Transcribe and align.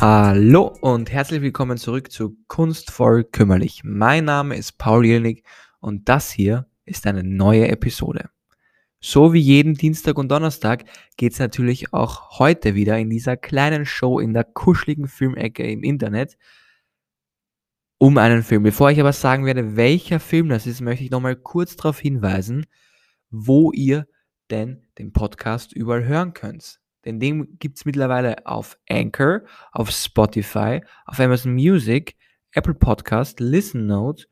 Hallo 0.00 0.74
und 0.80 1.12
herzlich 1.12 1.42
willkommen 1.42 1.76
zurück 1.76 2.10
zu 2.10 2.34
Kunstvoll 2.48 3.22
Kümmerlich. 3.22 3.82
Mein 3.84 4.24
Name 4.24 4.56
ist 4.56 4.78
Paul 4.78 5.04
Jelnig 5.04 5.44
und 5.78 6.08
das 6.08 6.30
hier 6.30 6.66
ist 6.86 7.06
eine 7.06 7.22
neue 7.22 7.68
Episode. 7.68 8.30
So 8.98 9.34
wie 9.34 9.40
jeden 9.40 9.74
Dienstag 9.74 10.16
und 10.16 10.30
Donnerstag 10.30 10.86
geht 11.18 11.34
es 11.34 11.38
natürlich 11.38 11.92
auch 11.92 12.38
heute 12.38 12.74
wieder 12.74 12.96
in 12.98 13.10
dieser 13.10 13.36
kleinen 13.36 13.84
Show 13.84 14.20
in 14.20 14.32
der 14.32 14.44
kuscheligen 14.44 15.06
Filmecke 15.06 15.70
im 15.70 15.82
Internet 15.82 16.38
um 17.98 18.16
einen 18.16 18.42
Film. 18.42 18.62
Bevor 18.62 18.90
ich 18.90 19.00
aber 19.00 19.12
sagen 19.12 19.44
werde, 19.44 19.76
welcher 19.76 20.18
Film 20.18 20.48
das 20.48 20.66
ist, 20.66 20.80
möchte 20.80 21.04
ich 21.04 21.10
nochmal 21.10 21.36
kurz 21.36 21.76
darauf 21.76 21.98
hinweisen, 21.98 22.64
wo 23.28 23.70
ihr 23.70 24.08
denn 24.50 24.88
den 24.96 25.12
Podcast 25.12 25.74
überall 25.74 26.06
hören 26.06 26.32
könnt. 26.32 26.80
Denn 27.04 27.18
den 27.18 27.58
gibt 27.58 27.78
es 27.78 27.84
mittlerweile 27.84 28.46
auf 28.46 28.78
Anchor, 28.88 29.40
auf 29.72 29.90
Spotify, 29.90 30.80
auf 31.06 31.18
Amazon 31.18 31.54
Music, 31.54 32.16
Apple 32.52 32.74
Podcast, 32.74 33.40
Listen 33.40 33.86
Note, 33.86 34.26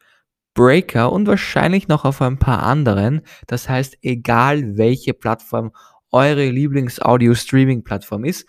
Breaker 0.55 1.13
und 1.13 1.27
wahrscheinlich 1.27 1.89
noch 1.89 2.05
auf 2.05 2.21
ein 2.21 2.39
paar 2.39 2.63
anderen. 2.63 3.23
Das 3.47 3.69
heißt, 3.69 3.99
egal 4.03 4.77
welche 4.77 5.15
Plattform 5.15 5.73
eure 6.11 6.49
Lieblings-Audio-Streaming-Plattform 6.49 8.25
ist, 8.25 8.49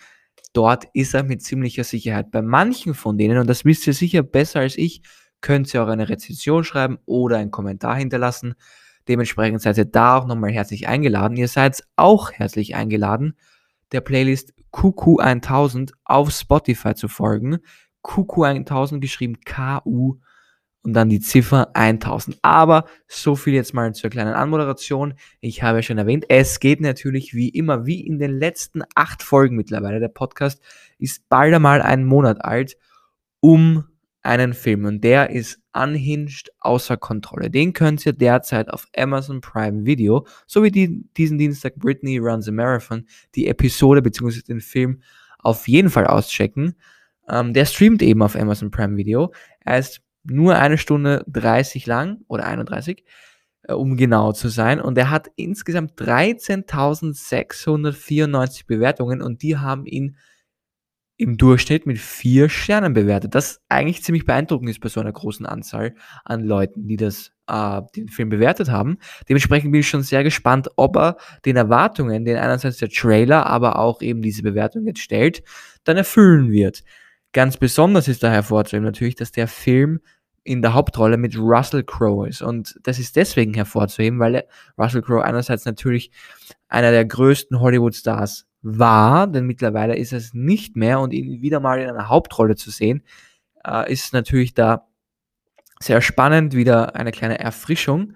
dort 0.53 0.85
ist 0.93 1.13
er 1.13 1.23
mit 1.23 1.43
ziemlicher 1.43 1.83
Sicherheit. 1.83 2.31
Bei 2.31 2.41
manchen 2.41 2.93
von 2.93 3.17
denen, 3.17 3.37
und 3.37 3.47
das 3.47 3.63
wisst 3.63 3.85
ihr 3.85 3.93
sicher 3.93 4.23
besser 4.23 4.61
als 4.61 4.77
ich, 4.77 5.03
könnt 5.41 5.73
ihr 5.73 5.83
auch 5.83 5.87
eine 5.87 6.09
Rezension 6.09 6.63
schreiben 6.63 6.97
oder 7.05 7.37
einen 7.37 7.51
Kommentar 7.51 7.95
hinterlassen. 7.95 8.55
Dementsprechend 9.07 9.61
seid 9.61 9.77
ihr 9.77 9.85
da 9.85 10.17
auch 10.17 10.25
nochmal 10.25 10.51
herzlich 10.51 10.87
eingeladen. 10.87 11.37
Ihr 11.37 11.47
seid 11.47 11.83
auch 11.95 12.31
herzlich 12.31 12.75
eingeladen, 12.75 13.35
der 13.91 14.01
Playlist 14.01 14.53
QQ1000 14.73 15.91
auf 16.05 16.31
Spotify 16.31 16.93
zu 16.93 17.07
folgen. 17.07 17.59
QQ1000 18.03 18.99
geschrieben 18.99 19.39
K-U 19.45 20.19
und 20.81 20.93
dann 20.93 21.09
die 21.09 21.19
Ziffer 21.19 21.75
1000. 21.75 22.37
Aber 22.41 22.85
so 23.07 23.35
viel 23.35 23.53
jetzt 23.53 23.73
mal 23.73 23.93
zur 23.93 24.09
kleinen 24.09 24.33
Anmoderation. 24.33 25.13
Ich 25.41 25.61
habe 25.61 25.79
ja 25.79 25.81
schon 25.83 25.97
erwähnt, 25.97 26.25
es 26.29 26.59
geht 26.59 26.81
natürlich 26.81 27.33
wie 27.33 27.49
immer, 27.49 27.85
wie 27.85 28.05
in 28.05 28.19
den 28.19 28.31
letzten 28.31 28.83
acht 28.95 29.21
Folgen 29.23 29.55
mittlerweile. 29.55 29.99
Der 29.99 30.07
Podcast 30.07 30.61
ist 30.97 31.27
bald 31.29 31.53
einmal 31.53 31.81
einen 31.81 32.05
Monat 32.05 32.43
alt, 32.43 32.77
um 33.41 33.85
einen 34.21 34.53
Film 34.53 34.85
und 34.85 35.03
der 35.03 35.29
ist 35.29 35.58
Unhinged 35.81 36.51
außer 36.59 36.97
Kontrolle. 36.97 37.49
Den 37.49 37.73
könnt 37.73 38.05
ihr 38.05 38.13
derzeit 38.13 38.69
auf 38.69 38.87
Amazon 38.95 39.41
Prime 39.41 39.85
Video, 39.85 40.25
so 40.45 40.63
wie 40.63 40.71
die, 40.71 41.03
diesen 41.17 41.37
Dienstag 41.37 41.75
Britney 41.75 42.17
Runs 42.17 42.47
a 42.47 42.51
Marathon, 42.51 43.05
die 43.35 43.47
Episode 43.47 44.01
bzw. 44.01 44.41
den 44.41 44.61
Film 44.61 45.01
auf 45.39 45.67
jeden 45.67 45.89
Fall 45.89 46.07
auschecken. 46.07 46.75
Ähm, 47.29 47.53
der 47.53 47.65
streamt 47.65 48.01
eben 48.01 48.21
auf 48.21 48.35
Amazon 48.35 48.71
Prime 48.71 48.97
Video. 48.97 49.31
Er 49.63 49.79
ist 49.79 50.01
nur 50.23 50.57
eine 50.57 50.77
Stunde 50.77 51.23
30 51.27 51.85
lang 51.85 52.21
oder 52.27 52.45
31, 52.45 53.03
äh, 53.63 53.73
um 53.73 53.97
genau 53.97 54.31
zu 54.33 54.49
sein. 54.49 54.81
Und 54.81 54.97
er 54.97 55.09
hat 55.09 55.31
insgesamt 55.35 55.99
13.694 55.99 58.67
Bewertungen 58.67 59.21
und 59.21 59.41
die 59.43 59.57
haben 59.57 59.85
ihn 59.85 60.17
im 61.19 61.35
Durchschnitt 61.35 61.85
mit 61.85 61.99
vier 61.99 62.47
Sternen 62.47 62.93
bewertet. 62.93 63.35
Das 63.35 63.61
eigentlich 63.67 64.03
ziemlich 64.03 64.25
beeindruckend 64.25 64.69
ist 64.69 64.79
bei 64.79 64.87
so 64.87 65.01
einer 65.01 65.11
großen 65.11 65.45
Anzahl 65.45 65.93
an 66.23 66.45
Leuten, 66.45 66.87
die 66.87 66.95
das, 66.95 67.33
äh, 67.47 67.81
den 67.93 68.07
Film 68.07 68.29
bewertet 68.29 68.71
haben. 68.71 68.99
Dementsprechend 69.27 69.73
bin 69.73 69.81
ich 69.81 69.89
schon 69.89 70.01
sehr 70.01 70.23
gespannt, 70.23 70.69
ob 70.77 70.95
er 70.95 71.17
den 71.43 71.57
Erwartungen, 71.57 72.23
den 72.23 72.37
einerseits 72.37 72.77
der 72.77 72.87
Trailer, 72.87 73.45
aber 73.47 73.79
auch 73.79 74.01
eben 74.01 74.21
diese 74.21 74.43
Bewertung 74.43 74.85
jetzt 74.87 75.01
stellt, 75.01 75.43
dann 75.83 75.97
erfüllen 75.97 76.51
wird. 76.51 76.85
Ganz 77.33 77.57
besonders 77.57 78.07
ist 78.07 78.23
da 78.23 78.31
hervorzuheben 78.31 78.85
natürlich, 78.85 79.15
dass 79.15 79.33
der 79.33 79.49
Film 79.49 79.99
in 80.45 80.61
der 80.61 80.73
Hauptrolle 80.73 81.17
mit 81.17 81.37
Russell 81.37 81.83
Crowe 81.83 82.29
ist. 82.29 82.41
Und 82.41 82.79
das 82.83 82.97
ist 82.97 83.17
deswegen 83.17 83.53
hervorzuheben, 83.53 84.19
weil 84.19 84.45
Russell 84.77 85.01
Crowe 85.01 85.25
einerseits 85.25 85.65
natürlich 85.65 86.11
einer 86.69 86.91
der 86.91 87.03
größten 87.03 87.59
Hollywood-Stars 87.59 88.48
war, 88.61 89.27
denn 89.27 89.45
mittlerweile 89.45 89.95
ist 89.95 90.13
es 90.13 90.33
nicht 90.33 90.75
mehr 90.75 90.99
und 90.99 91.13
ihn 91.13 91.41
wieder 91.41 91.59
mal 91.59 91.79
in 91.79 91.89
einer 91.89 92.09
Hauptrolle 92.09 92.55
zu 92.55 92.71
sehen, 92.71 93.03
äh, 93.65 93.91
ist 93.91 94.13
natürlich 94.13 94.53
da 94.53 94.87
sehr 95.79 96.01
spannend, 96.01 96.53
wieder 96.53 96.95
eine 96.95 97.11
kleine 97.11 97.39
Erfrischung. 97.39 98.13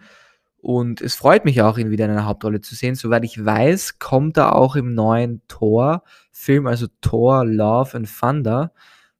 Und 0.57 1.01
es 1.01 1.15
freut 1.15 1.45
mich 1.45 1.61
auch, 1.61 1.77
ihn 1.77 1.91
wieder 1.91 2.05
in 2.05 2.11
einer 2.11 2.25
Hauptrolle 2.25 2.61
zu 2.61 2.75
sehen. 2.75 2.95
Soweit 2.95 3.25
ich 3.25 3.43
weiß, 3.43 3.99
kommt 3.99 4.37
er 4.37 4.55
auch 4.55 4.75
im 4.75 4.93
neuen 4.93 5.41
Thor-Film, 5.47 6.67
also 6.67 6.87
Thor 7.01 7.45
Love 7.45 7.97
and 7.97 8.09
Thunder, 8.19 8.73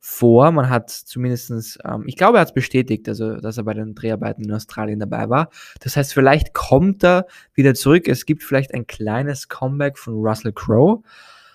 vor. 0.05 0.51
Man 0.51 0.69
hat 0.69 0.89
zumindestens, 0.89 1.79
ähm, 1.85 2.03
ich 2.07 2.17
glaube, 2.17 2.37
er 2.37 2.41
hat 2.41 2.49
es 2.49 2.53
bestätigt, 2.53 3.07
also 3.07 3.37
dass 3.37 3.57
er 3.57 3.63
bei 3.63 3.73
den 3.73 3.95
Dreharbeiten 3.95 4.43
in 4.43 4.51
Australien 4.51 4.99
dabei 4.99 5.29
war. 5.29 5.49
Das 5.79 5.95
heißt, 5.95 6.13
vielleicht 6.13 6.53
kommt 6.53 7.05
er 7.05 7.25
wieder 7.53 7.73
zurück. 7.73 8.09
Es 8.09 8.25
gibt 8.25 8.43
vielleicht 8.43 8.73
ein 8.73 8.85
kleines 8.85 9.47
Comeback 9.47 9.97
von 9.97 10.15
Russell 10.15 10.51
Crowe. 10.51 11.01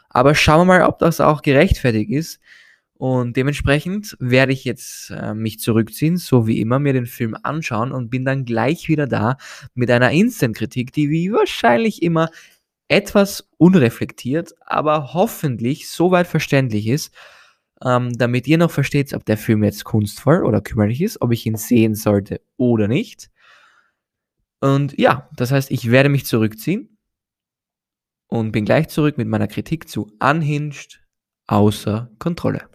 Aber 0.09 0.35
schauen 0.35 0.67
wir 0.67 0.79
mal, 0.79 0.89
ob 0.89 0.99
das 0.99 1.21
auch 1.21 1.43
gerechtfertigt 1.43 2.11
ist. 2.11 2.41
Und 2.95 3.37
dementsprechend 3.37 4.17
werde 4.19 4.55
ich 4.55 4.65
jetzt 4.65 5.11
äh, 5.11 5.35
mich 5.35 5.61
zurückziehen, 5.61 6.17
so 6.17 6.47
wie 6.47 6.61
immer, 6.61 6.79
mir 6.79 6.95
den 6.95 7.07
Film 7.07 7.37
anschauen 7.43 7.93
und 7.93 8.09
bin 8.09 8.25
dann 8.25 8.47
gleich 8.47 8.89
wieder 8.89 9.07
da 9.07 9.37
mit 9.75 9.91
einer 9.91 10.11
Instant-Kritik, 10.11 10.93
die 10.95 11.11
wie 11.11 11.31
wahrscheinlich 11.33 12.03
immer 12.03 12.31
etwas 12.89 13.47
unreflektiert, 13.59 14.55
aber 14.65 15.13
hoffentlich 15.13 15.91
soweit 15.91 16.27
verständlich 16.27 16.87
ist, 16.87 17.15
ähm, 17.85 18.13
damit 18.17 18.47
ihr 18.47 18.59
noch 18.59 18.71
versteht, 18.71 19.15
ob 19.15 19.25
der 19.25 19.37
Film 19.37 19.65
jetzt 19.65 19.85
kunstvoll 19.85 20.45
oder 20.45 20.61
kümmerlich 20.61 21.01
ist, 21.01 21.21
ob 21.21 21.33
ich 21.33 21.47
ihn 21.47 21.57
sehen 21.57 21.95
sollte 21.95 22.41
oder 22.57 22.89
nicht. 22.89 23.31
Und 24.61 24.99
ja, 24.99 25.29
das 25.37 25.53
heißt, 25.53 25.71
ich 25.71 25.91
werde 25.91 26.09
mich 26.09 26.27
zurückziehen 26.27 26.99
und 28.29 28.53
bin 28.53 28.65
gleich 28.65 28.89
zurück 28.89 29.19
mit 29.19 29.29
meiner 29.29 29.47
Kritik 29.47 29.89
zu 29.89 30.11
Unhinged 30.21 31.01
außer 31.47 32.11
Kontrolle. 32.19 32.69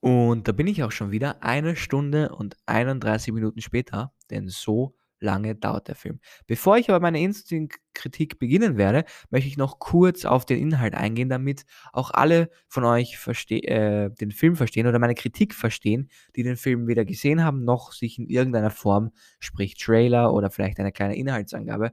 Und 0.00 0.48
da 0.48 0.52
bin 0.52 0.66
ich 0.66 0.82
auch 0.82 0.92
schon 0.92 1.10
wieder 1.10 1.42
eine 1.42 1.76
Stunde 1.76 2.34
und 2.34 2.56
31 2.66 3.34
Minuten 3.34 3.60
später, 3.60 4.12
denn 4.30 4.48
so 4.48 4.96
lange 5.20 5.54
dauert 5.54 5.88
der 5.88 5.94
Film. 5.94 6.18
Bevor 6.46 6.78
ich 6.78 6.88
aber 6.88 7.00
meine 7.00 7.20
Instinkt-Kritik 7.20 8.38
beginnen 8.38 8.78
werde, 8.78 9.04
möchte 9.28 9.48
ich 9.48 9.58
noch 9.58 9.78
kurz 9.78 10.24
auf 10.24 10.46
den 10.46 10.58
Inhalt 10.58 10.94
eingehen, 10.94 11.28
damit 11.28 11.64
auch 11.92 12.10
alle 12.10 12.50
von 12.68 12.84
euch 12.84 13.18
äh, 13.50 14.08
den 14.10 14.32
Film 14.32 14.56
verstehen 14.56 14.86
oder 14.86 14.98
meine 14.98 15.14
Kritik 15.14 15.54
verstehen, 15.54 16.10
die 16.36 16.42
den 16.42 16.56
Film 16.56 16.86
weder 16.86 17.04
gesehen 17.04 17.44
haben, 17.44 17.64
noch 17.64 17.92
sich 17.92 18.18
in 18.18 18.26
irgendeiner 18.26 18.70
Form, 18.70 19.10
sprich 19.38 19.76
Trailer 19.76 20.32
oder 20.32 20.50
vielleicht 20.50 20.80
eine 20.80 20.92
kleine 20.92 21.16
Inhaltsangabe, 21.16 21.92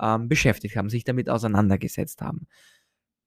ähm, 0.00 0.28
beschäftigt 0.28 0.76
haben, 0.76 0.88
sich 0.88 1.04
damit 1.04 1.28
auseinandergesetzt 1.28 2.22
haben. 2.22 2.46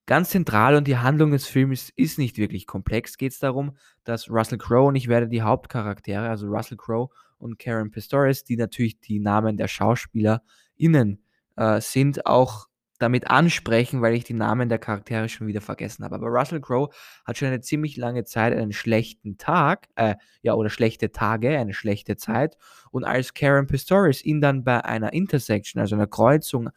Ganz 0.07 0.29
zentral 0.29 0.75
und 0.75 0.87
die 0.87 0.97
Handlung 0.97 1.31
des 1.31 1.47
Films 1.47 1.91
ist 1.95 2.19
nicht 2.19 2.37
wirklich 2.37 2.67
komplex. 2.67 3.17
Geht 3.17 3.31
es 3.31 3.39
darum, 3.39 3.75
dass 4.03 4.29
Russell 4.29 4.59
Crowe 4.59 4.87
und 4.87 4.95
ich 4.95 5.07
werde 5.07 5.27
die 5.27 5.41
Hauptcharaktere, 5.41 6.29
also 6.29 6.47
Russell 6.47 6.77
Crowe 6.77 7.09
und 7.39 7.57
Karen 7.57 7.89
Pistorius, 7.89 8.43
die 8.43 8.55
natürlich 8.55 8.99
die 8.99 9.19
Namen 9.19 9.57
der 9.57 9.67
SchauspielerInnen 9.67 11.23
äh, 11.55 11.81
sind, 11.81 12.25
auch 12.27 12.67
damit 12.99 13.29
ansprechen, 13.29 14.01
weil 14.01 14.13
ich 14.13 14.23
die 14.23 14.33
Namen 14.33 14.69
der 14.69 14.77
Charaktere 14.77 15.27
schon 15.27 15.47
wieder 15.47 15.59
vergessen 15.59 16.05
habe. 16.05 16.15
Aber 16.15 16.27
Russell 16.27 16.61
Crowe 16.61 16.89
hat 17.25 17.37
schon 17.37 17.47
eine 17.49 17.61
ziemlich 17.61 17.97
lange 17.97 18.23
Zeit 18.23 18.53
einen 18.53 18.73
schlechten 18.73 19.37
Tag, 19.37 19.87
äh, 19.95 20.15
ja, 20.43 20.53
oder 20.53 20.69
schlechte 20.69 21.11
Tage, 21.11 21.57
eine 21.57 21.73
schlechte 21.73 22.15
Zeit. 22.15 22.57
Und 22.91 23.03
als 23.03 23.33
Karen 23.33 23.67
Pistorius 23.67 24.23
ihn 24.23 24.39
dann 24.39 24.63
bei 24.63 24.85
einer 24.85 25.13
Intersection, 25.13 25.81
also 25.81 25.95
einer 25.95 26.07
Kreuzung, 26.07 26.69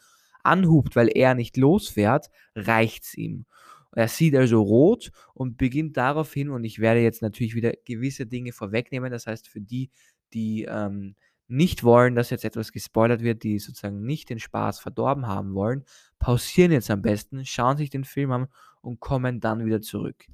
anhubt, 0.43 0.97
weil 0.97 1.09
er 1.09 1.35
nicht 1.35 1.57
losfährt, 1.57 2.31
reicht 2.55 3.05
es 3.05 3.15
ihm. 3.15 3.47
Er 3.93 4.09
sieht 4.09 4.35
also 4.37 4.61
rot 4.61 5.11
und 5.35 5.57
beginnt 5.57 5.97
daraufhin, 5.97 6.51
und 6.51 6.65
ich 6.65 6.79
werde 6.79 7.01
jetzt 7.01 7.23
natürlich 7.23 7.55
wieder 7.55 7.73
gewisse 7.85 8.27
Dinge 8.27 8.53
vorwegnehmen, 8.53 9.11
das 9.11 9.27
heißt 9.27 9.49
für 9.49 9.61
die, 9.61 9.91
die 10.33 10.67
ähm, 10.69 11.17
nicht 11.49 11.83
wollen, 11.83 12.15
dass 12.15 12.31
jetzt 12.31 12.45
etwas 12.45 12.73
gespoilert 12.73 13.23
wird, 13.23 13.43
die 13.43 13.59
sozusagen 13.59 14.05
nicht 14.05 14.29
den 14.29 14.39
Spaß 14.39 14.81
verdorben 14.81 15.27
haben 15.27 15.55
wollen, 15.55 15.85
pausieren 16.19 16.73
jetzt 16.73 16.91
am 16.91 17.01
besten, 17.01 17.45
schauen 17.47 17.79
sich 17.79 17.89
den 17.89 18.05
Film 18.05 18.31
an 18.33 18.49
und 18.83 19.01
kommen 19.01 19.41
dann 19.41 19.65
wieder 19.65 19.81
zurück. 19.81 20.27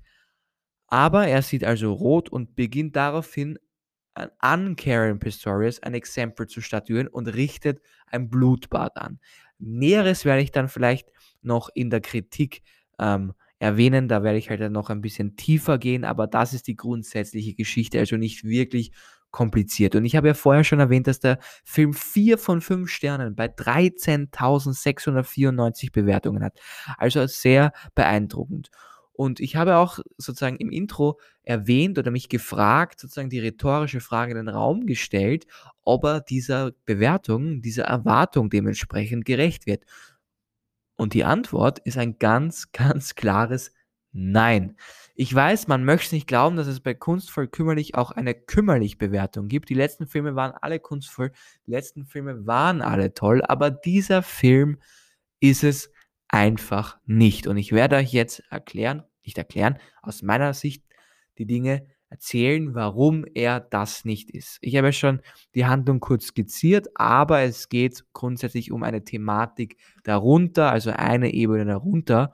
Aber 0.88 1.26
er 1.26 1.42
sieht 1.42 1.64
also 1.64 1.92
rot 1.92 2.28
und 2.28 2.56
beginnt 2.56 2.96
daraufhin 2.96 3.58
an 4.38 4.76
Karen 4.76 5.18
Pistorius 5.18 5.82
ein 5.82 5.94
Exempel 5.94 6.46
zu 6.46 6.60
statuieren 6.60 7.08
und 7.08 7.28
richtet 7.28 7.80
ein 8.06 8.28
Blutbad 8.28 8.96
an. 8.96 9.18
Näheres 9.64 10.24
werde 10.24 10.42
ich 10.42 10.52
dann 10.52 10.68
vielleicht 10.68 11.08
noch 11.42 11.68
in 11.74 11.90
der 11.90 12.00
Kritik 12.00 12.62
ähm, 12.98 13.32
erwähnen. 13.58 14.08
Da 14.08 14.22
werde 14.22 14.38
ich 14.38 14.50
halt 14.50 14.60
dann 14.60 14.72
noch 14.72 14.90
ein 14.90 15.00
bisschen 15.00 15.36
tiefer 15.36 15.78
gehen, 15.78 16.04
aber 16.04 16.26
das 16.26 16.52
ist 16.54 16.66
die 16.66 16.76
grundsätzliche 16.76 17.54
Geschichte, 17.54 17.98
also 17.98 18.16
nicht 18.16 18.44
wirklich 18.44 18.92
kompliziert. 19.30 19.96
Und 19.96 20.04
ich 20.04 20.14
habe 20.14 20.28
ja 20.28 20.34
vorher 20.34 20.62
schon 20.62 20.78
erwähnt, 20.78 21.08
dass 21.08 21.18
der 21.18 21.38
Film 21.64 21.92
4 21.92 22.38
von 22.38 22.60
5 22.60 22.88
Sternen 22.88 23.34
bei 23.34 23.46
13.694 23.46 25.90
Bewertungen 25.92 26.44
hat. 26.44 26.60
Also 26.98 27.26
sehr 27.26 27.72
beeindruckend. 27.96 28.70
Und 29.16 29.38
ich 29.38 29.54
habe 29.54 29.76
auch 29.76 30.00
sozusagen 30.18 30.56
im 30.56 30.70
Intro 30.70 31.20
erwähnt 31.44 31.98
oder 31.98 32.10
mich 32.10 32.28
gefragt, 32.28 33.00
sozusagen 33.00 33.30
die 33.30 33.38
rhetorische 33.38 34.00
Frage 34.00 34.32
in 34.32 34.36
den 34.36 34.48
Raum 34.48 34.86
gestellt, 34.86 35.46
ob 35.82 36.04
er 36.04 36.20
dieser 36.20 36.72
Bewertung, 36.84 37.62
dieser 37.62 37.84
Erwartung 37.84 38.50
dementsprechend 38.50 39.24
gerecht 39.24 39.66
wird. 39.66 39.84
Und 40.96 41.14
die 41.14 41.24
Antwort 41.24 41.78
ist 41.80 41.96
ein 41.96 42.18
ganz, 42.18 42.72
ganz 42.72 43.14
klares 43.14 43.72
Nein. 44.16 44.76
Ich 45.16 45.34
weiß, 45.34 45.66
man 45.66 45.84
möchte 45.84 46.14
nicht 46.14 46.28
glauben, 46.28 46.56
dass 46.56 46.68
es 46.68 46.78
bei 46.78 46.94
Kunstvoll 46.94 47.48
kümmerlich 47.48 47.96
auch 47.96 48.12
eine 48.12 48.32
kümmerlich 48.32 48.96
Bewertung 48.96 49.48
gibt. 49.48 49.68
Die 49.70 49.74
letzten 49.74 50.06
Filme 50.06 50.36
waren 50.36 50.52
alle 50.52 50.78
kunstvoll, 50.78 51.32
die 51.66 51.72
letzten 51.72 52.04
Filme 52.06 52.46
waren 52.46 52.80
alle 52.80 53.12
toll, 53.14 53.42
aber 53.42 53.72
dieser 53.72 54.22
Film 54.22 54.78
ist 55.40 55.64
es 55.64 55.90
einfach 56.34 56.98
nicht. 57.06 57.46
Und 57.46 57.56
ich 57.58 57.70
werde 57.70 57.94
euch 57.94 58.12
jetzt 58.12 58.42
erklären, 58.50 59.04
nicht 59.24 59.38
erklären, 59.38 59.78
aus 60.02 60.22
meiner 60.22 60.52
Sicht 60.52 60.82
die 61.38 61.46
Dinge 61.46 61.86
erzählen, 62.08 62.74
warum 62.74 63.24
er 63.34 63.60
das 63.60 64.04
nicht 64.04 64.32
ist. 64.32 64.58
Ich 64.60 64.74
habe 64.74 64.92
schon 64.92 65.20
die 65.54 65.64
Handlung 65.64 66.00
kurz 66.00 66.26
skizziert, 66.26 66.88
aber 66.96 67.42
es 67.42 67.68
geht 67.68 68.04
grundsätzlich 68.12 68.72
um 68.72 68.82
eine 68.82 69.04
Thematik 69.04 69.76
darunter, 70.02 70.72
also 70.72 70.90
eine 70.90 71.32
Ebene 71.32 71.66
darunter. 71.66 72.32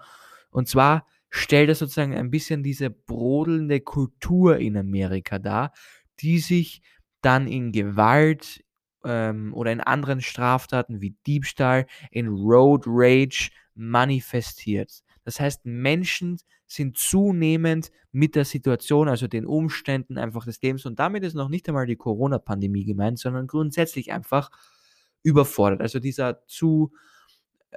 Und 0.51 0.67
zwar 0.67 1.07
stellt 1.29 1.69
er 1.69 1.75
sozusagen 1.75 2.15
ein 2.15 2.31
bisschen 2.31 2.63
diese 2.63 2.89
brodelnde 2.89 3.81
Kultur 3.81 4.57
in 4.57 4.79
Amerika 4.79 5.39
dar, 5.39 5.73
die 6.21 6.39
sich 6.39 6.81
dann 7.21 7.47
in 7.47 7.71
Gewalt 7.71 8.65
ähm, 9.05 9.53
oder 9.53 9.73
in 9.73 9.83
anderen 9.83 10.23
Straftaten 10.23 11.03
wie 11.03 11.17
Diebstahl, 11.27 11.87
in 12.11 12.29
Road 12.29 12.85
Rage 12.87 13.51
manifestiert. 13.81 15.03
Das 15.25 15.41
heißt, 15.41 15.65
Menschen 15.65 16.39
sind 16.67 16.99
zunehmend 16.99 17.91
mit 18.13 18.37
der 18.37 18.45
Situation, 18.45 19.09
also 19.09 19.27
den 19.27 19.47
Umständen 19.47 20.19
einfach 20.19 20.45
des 20.45 20.61
Lebens, 20.63 20.87
und 20.87 20.99
damit 20.99 21.25
ist 21.25 21.35
noch 21.35 21.49
nicht 21.49 21.69
einmal 21.69 21.87
die 21.87 21.97
Corona-Pandemie 21.97 22.85
gemeint, 22.85 23.19
sondern 23.19 23.47
grundsätzlich 23.47 24.13
einfach 24.13 24.51
überfordert. 25.23 25.81
Also 25.81 25.99
dieser 25.99 26.47
zu 26.47 26.93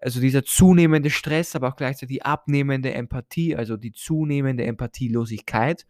also 0.01 0.19
dieser 0.19 0.44
zunehmende 0.44 1.09
Stress, 1.09 1.55
aber 1.55 1.69
auch 1.69 1.75
gleichzeitig 1.75 2.17
die 2.17 2.25
abnehmende 2.25 2.94
Empathie, 2.94 3.55
also 3.55 3.77
die 3.77 3.91
zunehmende 3.91 4.65
Empathielosigkeit. 4.65 5.85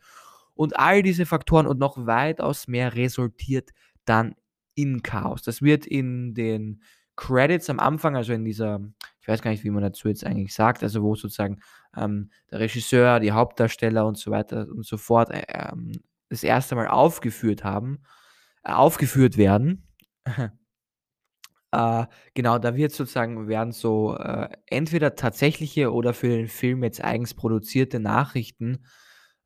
Und 0.55 0.77
all 0.77 1.01
diese 1.01 1.25
Faktoren 1.25 1.67
und 1.67 1.79
noch 1.79 2.05
weitaus 2.05 2.67
mehr 2.67 2.95
resultiert 2.95 3.71
dann 4.05 4.35
in 4.75 5.03
Chaos. 5.03 5.41
Das 5.41 5.61
wird 5.61 5.85
in 5.85 6.33
den 6.33 6.83
Credits 7.15 7.69
am 7.69 7.79
Anfang, 7.79 8.15
also 8.15 8.33
in 8.33 8.43
dieser, 8.43 8.81
ich 9.23 9.27
weiß 9.29 9.41
gar 9.41 9.51
nicht, 9.51 9.63
wie 9.63 9.69
man 9.69 9.83
dazu 9.83 10.09
jetzt 10.09 10.25
eigentlich 10.25 10.53
sagt, 10.53 10.83
also 10.83 11.01
wo 11.01 11.15
sozusagen 11.15 11.61
ähm, 11.95 12.29
der 12.51 12.59
Regisseur, 12.59 13.21
die 13.21 13.31
Hauptdarsteller 13.31 14.05
und 14.05 14.17
so 14.17 14.31
weiter 14.31 14.67
und 14.69 14.85
so 14.85 14.97
fort 14.97 15.31
äh, 15.31 15.45
ähm, 15.47 15.93
das 16.27 16.43
erste 16.43 16.75
Mal 16.75 16.89
aufgeführt 16.89 17.63
haben, 17.63 18.03
äh, 18.63 18.73
aufgeführt 18.73 19.37
werden. 19.37 19.87
Äh, 21.75 22.05
genau, 22.35 22.59
da 22.59 22.75
wird 22.75 22.91
sozusagen, 22.91 23.47
werden 23.47 23.71
so 23.71 24.15
äh, 24.15 24.47
entweder 24.67 25.15
tatsächliche 25.15 25.91
oder 25.91 26.13
für 26.13 26.27
den 26.27 26.47
Film 26.47 26.83
jetzt 26.83 27.03
eigens 27.03 27.33
produzierte 27.33 27.99
Nachrichten 27.99 28.85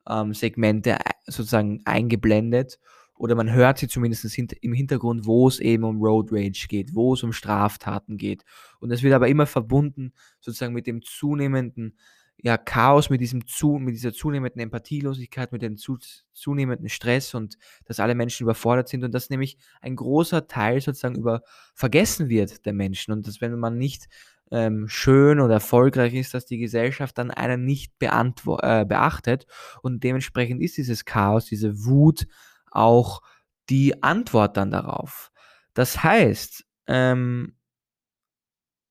ähm, 0.09 0.33
Segmente 0.33 0.97
sozusagen 1.25 1.79
eingeblendet 1.85 2.79
oder 3.17 3.35
man 3.35 3.51
hört 3.51 3.79
sie 3.79 3.87
zumindest 3.87 4.37
im 4.61 4.73
Hintergrund, 4.73 5.25
wo 5.25 5.47
es 5.47 5.59
eben 5.59 5.83
um 5.83 6.01
Road 6.01 6.29
Rage 6.31 6.67
geht, 6.67 6.93
wo 6.93 7.13
es 7.13 7.23
um 7.23 7.33
Straftaten 7.33 8.17
geht. 8.17 8.43
Und 8.79 8.89
das 8.89 9.03
wird 9.03 9.13
aber 9.13 9.27
immer 9.27 9.45
verbunden 9.45 10.13
sozusagen 10.39 10.73
mit 10.73 10.87
dem 10.87 11.01
zunehmenden 11.01 11.97
ja, 12.39 12.57
Chaos, 12.57 13.09
mit, 13.09 13.19
diesem 13.19 13.47
zu, 13.47 13.79
mit 13.79 13.95
dieser 13.95 14.13
zunehmenden 14.13 14.61
Empathielosigkeit, 14.61 15.51
mit 15.51 15.63
dem 15.63 15.75
zu, 15.75 15.97
zunehmenden 16.33 16.87
Stress 16.87 17.33
und 17.33 17.57
dass 17.85 17.99
alle 17.99 18.13
Menschen 18.13 18.43
überfordert 18.43 18.89
sind 18.89 19.03
und 19.03 19.11
dass 19.11 19.31
nämlich 19.31 19.57
ein 19.81 19.95
großer 19.95 20.47
Teil 20.47 20.79
sozusagen 20.79 21.15
über 21.15 21.41
vergessen 21.73 22.29
wird 22.29 22.65
der 22.65 22.73
Menschen 22.73 23.11
und 23.11 23.27
dass 23.27 23.41
wenn 23.41 23.57
man 23.57 23.77
nicht 23.77 24.07
ähm, 24.51 24.87
schön 24.87 25.39
oder 25.39 25.55
erfolgreich 25.55 26.13
ist, 26.13 26.33
dass 26.33 26.45
die 26.45 26.59
Gesellschaft 26.59 27.17
dann 27.17 27.31
einen 27.31 27.65
nicht 27.65 27.91
äh, 28.01 28.85
beachtet 28.85 29.47
und 29.81 30.03
dementsprechend 30.03 30.61
ist 30.61 30.77
dieses 30.77 31.05
Chaos, 31.05 31.45
diese 31.45 31.85
Wut 31.85 32.27
auch 32.71 33.21
die 33.69 34.01
Antwort 34.03 34.57
dann 34.57 34.71
darauf. 34.71 35.31
Das 35.73 36.03
heißt, 36.03 36.65
ähm, 36.87 37.57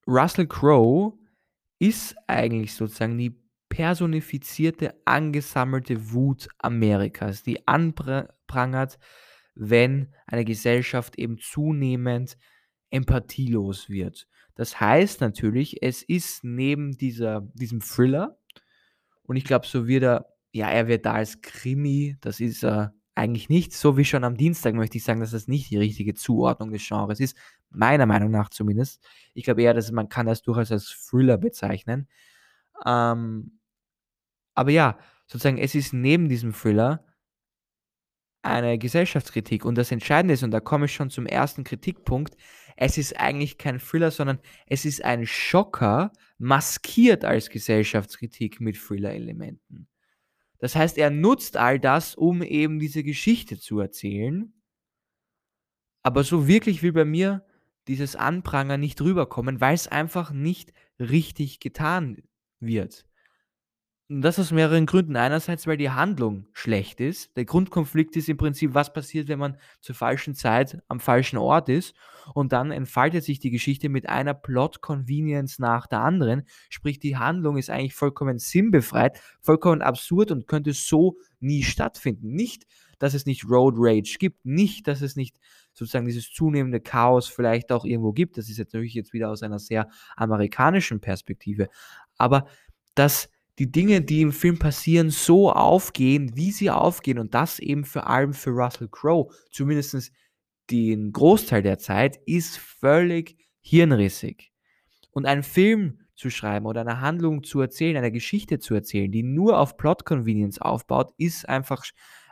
Russell 0.06 0.46
Crowe 0.46 1.18
ist 1.78 2.14
eigentlich 2.26 2.74
sozusagen 2.74 3.18
die 3.18 3.42
personifizierte, 3.68 4.94
angesammelte 5.04 6.12
Wut 6.12 6.48
Amerikas, 6.58 7.42
die 7.42 7.66
anprangert, 7.66 8.98
wenn 9.54 10.14
eine 10.26 10.44
Gesellschaft 10.44 11.18
eben 11.18 11.38
zunehmend 11.38 12.36
empathielos 12.90 13.88
wird. 13.88 14.28
Das 14.54 14.80
heißt 14.80 15.20
natürlich, 15.20 15.82
es 15.82 16.02
ist 16.02 16.44
neben 16.44 16.96
dieser, 16.96 17.42
diesem 17.54 17.80
Thriller, 17.80 18.38
und 19.24 19.36
ich 19.36 19.44
glaube, 19.44 19.66
so 19.66 19.86
wird 19.88 20.04
er, 20.04 20.26
ja, 20.52 20.70
er 20.70 20.86
wird 20.88 21.04
da 21.04 21.14
als 21.14 21.40
Krimi, 21.40 22.16
das 22.20 22.40
ist 22.40 22.64
er 22.64 22.94
eigentlich 23.16 23.48
nicht, 23.48 23.72
so 23.72 23.96
wie 23.96 24.04
schon 24.04 24.24
am 24.24 24.36
Dienstag 24.36 24.74
möchte 24.74 24.98
ich 24.98 25.04
sagen, 25.04 25.20
dass 25.20 25.30
das 25.32 25.48
nicht 25.48 25.70
die 25.70 25.78
richtige 25.78 26.14
Zuordnung 26.14 26.70
des 26.70 26.86
Genres 26.86 27.18
ist, 27.18 27.36
meiner 27.70 28.06
Meinung 28.06 28.30
nach 28.30 28.50
zumindest. 28.50 29.02
Ich 29.34 29.44
glaube 29.44 29.62
eher, 29.62 29.74
dass 29.74 29.90
man 29.90 30.08
kann 30.08 30.26
das 30.26 30.42
durchaus 30.42 30.70
als 30.70 30.88
Thriller 30.88 31.38
bezeichnen. 31.38 32.08
Ähm, 32.84 33.58
aber 34.54 34.70
ja, 34.70 34.98
sozusagen, 35.26 35.58
es 35.58 35.74
ist 35.74 35.92
neben 35.92 36.28
diesem 36.28 36.52
Thriller 36.52 37.04
eine 38.42 38.78
Gesellschaftskritik. 38.78 39.64
Und 39.64 39.76
das 39.76 39.90
Entscheidende 39.92 40.34
ist, 40.34 40.42
und 40.42 40.50
da 40.50 40.60
komme 40.60 40.86
ich 40.86 40.94
schon 40.94 41.10
zum 41.10 41.26
ersten 41.26 41.64
Kritikpunkt, 41.64 42.36
es 42.76 42.98
ist 42.98 43.18
eigentlich 43.18 43.58
kein 43.58 43.80
Thriller, 43.80 44.10
sondern 44.10 44.38
es 44.66 44.84
ist 44.84 45.02
ein 45.04 45.26
Schocker, 45.26 46.12
maskiert 46.38 47.24
als 47.24 47.48
Gesellschaftskritik 47.48 48.60
mit 48.60 48.76
Thriller-Elementen. 48.76 49.88
Das 50.58 50.74
heißt, 50.74 50.98
er 50.98 51.10
nutzt 51.10 51.56
all 51.56 51.78
das, 51.78 52.14
um 52.14 52.42
eben 52.42 52.78
diese 52.78 53.02
Geschichte 53.02 53.58
zu 53.58 53.78
erzählen. 53.80 54.52
Aber 56.02 56.24
so 56.24 56.48
wirklich 56.48 56.82
will 56.82 56.92
bei 56.92 57.04
mir 57.04 57.44
dieses 57.88 58.16
Anprangern 58.16 58.80
nicht 58.80 59.00
rüberkommen, 59.00 59.60
weil 59.60 59.74
es 59.74 59.88
einfach 59.88 60.32
nicht 60.32 60.72
richtig 60.98 61.60
getan 61.60 62.22
wird. 62.60 63.06
Und 64.08 64.22
das 64.22 64.38
aus 64.38 64.52
mehreren 64.52 64.86
Gründen. 64.86 65.16
Einerseits, 65.16 65.66
weil 65.66 65.76
die 65.76 65.90
Handlung 65.90 66.46
schlecht 66.52 67.00
ist. 67.00 67.36
Der 67.36 67.44
Grundkonflikt 67.44 68.14
ist 68.14 68.28
im 68.28 68.36
Prinzip, 68.36 68.72
was 68.72 68.92
passiert, 68.92 69.26
wenn 69.26 69.40
man 69.40 69.56
zur 69.80 69.96
falschen 69.96 70.36
Zeit 70.36 70.80
am 70.86 71.00
falschen 71.00 71.38
Ort 71.38 71.68
ist. 71.68 71.92
Und 72.32 72.52
dann 72.52 72.70
entfaltet 72.70 73.24
sich 73.24 73.40
die 73.40 73.50
Geschichte 73.50 73.88
mit 73.88 74.08
einer 74.08 74.34
Plot-Convenience 74.34 75.58
nach 75.58 75.88
der 75.88 76.02
anderen. 76.02 76.44
Sprich, 76.68 77.00
die 77.00 77.16
Handlung 77.16 77.56
ist 77.56 77.68
eigentlich 77.68 77.94
vollkommen 77.94 78.38
sinnbefreit, 78.38 79.20
vollkommen 79.40 79.82
absurd 79.82 80.30
und 80.30 80.46
könnte 80.46 80.72
so 80.72 81.16
nie 81.40 81.64
stattfinden. 81.64 82.32
Nicht, 82.32 82.64
dass 83.00 83.12
es 83.12 83.26
nicht 83.26 83.44
Road 83.48 83.74
Rage 83.76 84.18
gibt, 84.20 84.46
nicht, 84.46 84.86
dass 84.86 85.02
es 85.02 85.16
nicht 85.16 85.36
sozusagen 85.72 86.06
dieses 86.06 86.30
zunehmende 86.30 86.80
Chaos 86.80 87.26
vielleicht 87.26 87.72
auch 87.72 87.84
irgendwo 87.84 88.12
gibt. 88.12 88.38
Das 88.38 88.48
ist 88.48 88.58
jetzt 88.58 88.72
natürlich 88.72 88.94
jetzt 88.94 89.12
wieder 89.12 89.30
aus 89.30 89.42
einer 89.42 89.58
sehr 89.58 89.88
amerikanischen 90.16 91.00
Perspektive. 91.00 91.68
Aber 92.16 92.46
dass 92.94 93.28
die 93.58 93.70
Dinge, 93.70 94.02
die 94.02 94.20
im 94.20 94.32
Film 94.32 94.58
passieren, 94.58 95.10
so 95.10 95.50
aufgehen, 95.50 96.36
wie 96.36 96.50
sie 96.50 96.70
aufgehen 96.70 97.18
und 97.18 97.34
das 97.34 97.58
eben 97.58 97.84
vor 97.84 98.06
allem 98.06 98.34
für 98.34 98.50
Russell 98.50 98.88
Crowe, 98.88 99.32
zumindest 99.50 100.12
den 100.70 101.12
Großteil 101.12 101.62
der 101.62 101.78
Zeit, 101.78 102.18
ist 102.26 102.58
völlig 102.58 103.36
hirnrissig. 103.60 104.52
Und 105.10 105.26
einen 105.26 105.42
Film 105.42 106.00
zu 106.14 106.30
schreiben 106.30 106.66
oder 106.66 106.80
eine 106.82 107.00
Handlung 107.00 107.44
zu 107.44 107.60
erzählen, 107.60 107.96
eine 107.96 108.12
Geschichte 108.12 108.58
zu 108.58 108.74
erzählen, 108.74 109.10
die 109.10 109.22
nur 109.22 109.58
auf 109.58 109.76
Plot 109.76 110.04
Convenience 110.04 110.60
aufbaut, 110.60 111.12
ist 111.16 111.48
einfach 111.48 111.84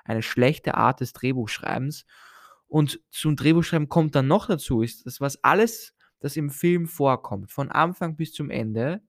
eine 0.04 0.22
schlechte 0.22 0.74
Art 0.74 1.00
des 1.00 1.12
Drehbuchschreibens. 1.12 2.04
Und 2.66 3.00
zum 3.10 3.36
Drehbuchschreiben 3.36 3.88
kommt 3.88 4.14
dann 4.14 4.26
noch 4.26 4.46
dazu, 4.46 4.82
ist 4.82 5.06
das, 5.06 5.20
was 5.20 5.42
alles, 5.44 5.94
das 6.20 6.36
im 6.36 6.50
Film 6.50 6.86
vorkommt, 6.86 7.50
von 7.50 7.70
Anfang 7.70 8.16
bis 8.16 8.32
zum 8.32 8.50
Ende, 8.50 9.02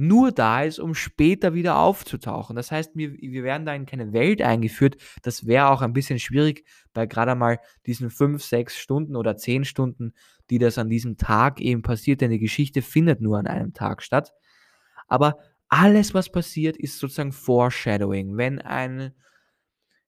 nur 0.00 0.30
da 0.30 0.62
ist, 0.62 0.78
um 0.78 0.94
später 0.94 1.54
wieder 1.54 1.80
aufzutauchen. 1.80 2.54
Das 2.54 2.70
heißt, 2.70 2.92
wir, 2.94 3.14
wir 3.14 3.42
werden 3.42 3.66
da 3.66 3.74
in 3.74 3.84
keine 3.84 4.12
Welt 4.12 4.40
eingeführt. 4.40 4.96
Das 5.22 5.44
wäre 5.44 5.70
auch 5.70 5.82
ein 5.82 5.92
bisschen 5.92 6.20
schwierig 6.20 6.64
bei 6.94 7.06
gerade 7.06 7.34
mal 7.34 7.58
diesen 7.84 8.08
fünf, 8.08 8.44
sechs 8.44 8.78
Stunden 8.78 9.16
oder 9.16 9.36
zehn 9.36 9.64
Stunden, 9.64 10.14
die 10.50 10.58
das 10.58 10.78
an 10.78 10.88
diesem 10.88 11.16
Tag 11.16 11.60
eben 11.60 11.82
passiert, 11.82 12.20
denn 12.20 12.30
die 12.30 12.38
Geschichte 12.38 12.80
findet 12.80 13.20
nur 13.20 13.38
an 13.38 13.48
einem 13.48 13.74
Tag 13.74 14.04
statt. 14.04 14.32
Aber 15.08 15.38
alles, 15.68 16.14
was 16.14 16.30
passiert, 16.30 16.76
ist 16.76 17.00
sozusagen 17.00 17.32
Foreshadowing. 17.32 18.36
Wenn 18.36 18.60
ein, 18.60 19.10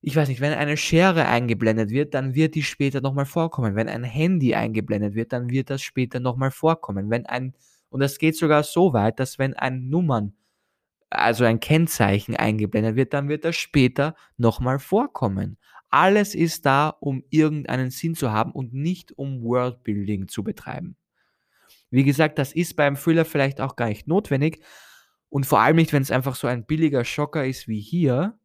ich 0.02 0.14
weiß 0.14 0.28
nicht, 0.28 0.40
wenn 0.40 0.52
eine 0.52 0.76
Schere 0.76 1.26
eingeblendet 1.26 1.90
wird, 1.90 2.14
dann 2.14 2.36
wird 2.36 2.54
die 2.54 2.62
später 2.62 3.00
nochmal 3.00 3.26
vorkommen. 3.26 3.74
Wenn 3.74 3.88
ein 3.88 4.04
Handy 4.04 4.54
eingeblendet 4.54 5.16
wird, 5.16 5.32
dann 5.32 5.50
wird 5.50 5.68
das 5.68 5.82
später 5.82 6.20
nochmal 6.20 6.52
vorkommen. 6.52 7.10
Wenn 7.10 7.26
ein, 7.26 7.54
und 7.90 8.00
das 8.00 8.18
geht 8.18 8.36
sogar 8.36 8.62
so 8.62 8.92
weit, 8.92 9.20
dass 9.20 9.38
wenn 9.38 9.54
ein 9.54 9.88
Nummern, 9.88 10.32
also 11.10 11.44
ein 11.44 11.60
Kennzeichen 11.60 12.36
eingeblendet 12.36 12.96
wird, 12.96 13.12
dann 13.12 13.28
wird 13.28 13.44
das 13.44 13.56
später 13.56 14.14
nochmal 14.36 14.78
vorkommen. 14.78 15.58
Alles 15.90 16.36
ist 16.36 16.66
da, 16.66 16.88
um 16.88 17.24
irgendeinen 17.30 17.90
Sinn 17.90 18.14
zu 18.14 18.30
haben 18.30 18.52
und 18.52 18.72
nicht 18.72 19.12
um 19.18 19.42
Worldbuilding 19.42 20.28
zu 20.28 20.44
betreiben. 20.44 20.96
Wie 21.90 22.04
gesagt, 22.04 22.38
das 22.38 22.52
ist 22.52 22.76
beim 22.76 22.96
Thriller 22.96 23.24
vielleicht 23.24 23.60
auch 23.60 23.74
gar 23.74 23.88
nicht 23.88 24.06
notwendig 24.06 24.62
und 25.28 25.46
vor 25.46 25.60
allem 25.60 25.76
nicht, 25.76 25.92
wenn 25.92 26.02
es 26.02 26.12
einfach 26.12 26.36
so 26.36 26.46
ein 26.46 26.64
billiger 26.64 27.04
Schocker 27.04 27.44
ist 27.44 27.66
wie 27.66 27.80
hier, 27.80 28.38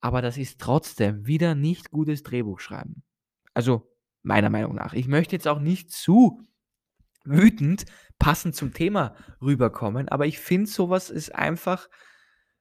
aber 0.00 0.20
das 0.20 0.36
ist 0.36 0.60
trotzdem 0.60 1.26
wieder 1.26 1.54
nicht 1.54 1.90
gutes 1.90 2.22
Drehbuchschreiben. 2.22 3.02
Also 3.54 3.90
meiner 4.22 4.50
Meinung 4.50 4.74
nach. 4.74 4.92
Ich 4.92 5.08
möchte 5.08 5.34
jetzt 5.34 5.48
auch 5.48 5.60
nicht 5.60 5.90
zu 5.90 6.42
wütend 7.26 7.84
passend 8.18 8.54
zum 8.54 8.72
Thema 8.72 9.14
rüberkommen, 9.42 10.08
aber 10.08 10.26
ich 10.26 10.38
finde 10.38 10.70
sowas 10.70 11.10
ist 11.10 11.34
einfach 11.34 11.88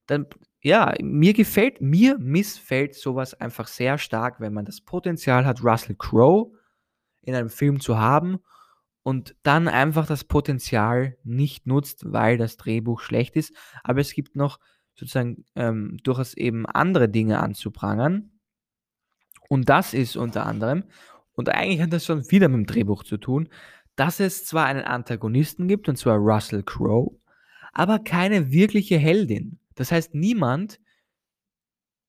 dann 0.08 0.28
ja, 0.66 0.96
mir 1.00 1.34
gefällt, 1.34 1.80
mir 1.80 2.18
missfällt 2.18 2.96
sowas 2.96 3.36
einfach 3.36 3.68
sehr 3.68 4.00
stark, 4.00 4.40
wenn 4.40 4.52
man 4.52 4.66
das 4.66 4.82
Potenzial 4.82 5.46
hat, 5.46 5.64
Russell 5.64 5.96
Crowe 5.96 6.54
in 7.22 7.36
einem 7.36 7.50
Film 7.50 7.80
zu 7.80 8.00
haben 8.00 8.40
und 9.04 9.36
dann 9.44 9.68
einfach 9.68 10.08
das 10.08 10.24
Potenzial 10.24 11.18
nicht 11.24 11.68
nutzt, 11.68 12.12
weil 12.12 12.38
das 12.38 12.58
Drehbuch 12.58 13.02
schlecht 13.02 13.36
ist. 13.36 13.56
Aber 13.84 14.02
es 14.02 14.14
gibt 14.16 14.36
noch 14.36 14.60
sozusagen 14.96 15.46
ähm, 15.54 16.00
durchaus 16.02 16.34
eben 16.34 16.66
andere 16.66 17.10
Dinge 17.10 17.42
anzuprangern. 17.42 18.32
Und 19.48 19.70
das 19.70 19.94
ist 19.94 20.18
unter 20.18 20.48
anderem, 20.48 20.86
und 21.34 21.50
eigentlich 21.50 21.82
hat 21.82 21.94
das 21.94 22.06
schon 22.06 22.32
wieder 22.32 22.48
mit 22.48 22.58
dem 22.58 22.66
Drehbuch 22.66 23.04
zu 23.04 23.18
tun, 23.18 23.50
dass 23.96 24.20
es 24.20 24.46
zwar 24.46 24.66
einen 24.66 24.84
Antagonisten 24.84 25.68
gibt, 25.68 25.88
und 25.90 25.98
zwar 25.98 26.18
Russell 26.18 26.64
Crowe, 26.64 27.18
aber 27.74 28.00
keine 28.00 28.52
wirkliche 28.52 28.98
Heldin. 28.98 29.60
Das 29.76 29.92
heißt, 29.92 30.16
niemand, 30.16 30.80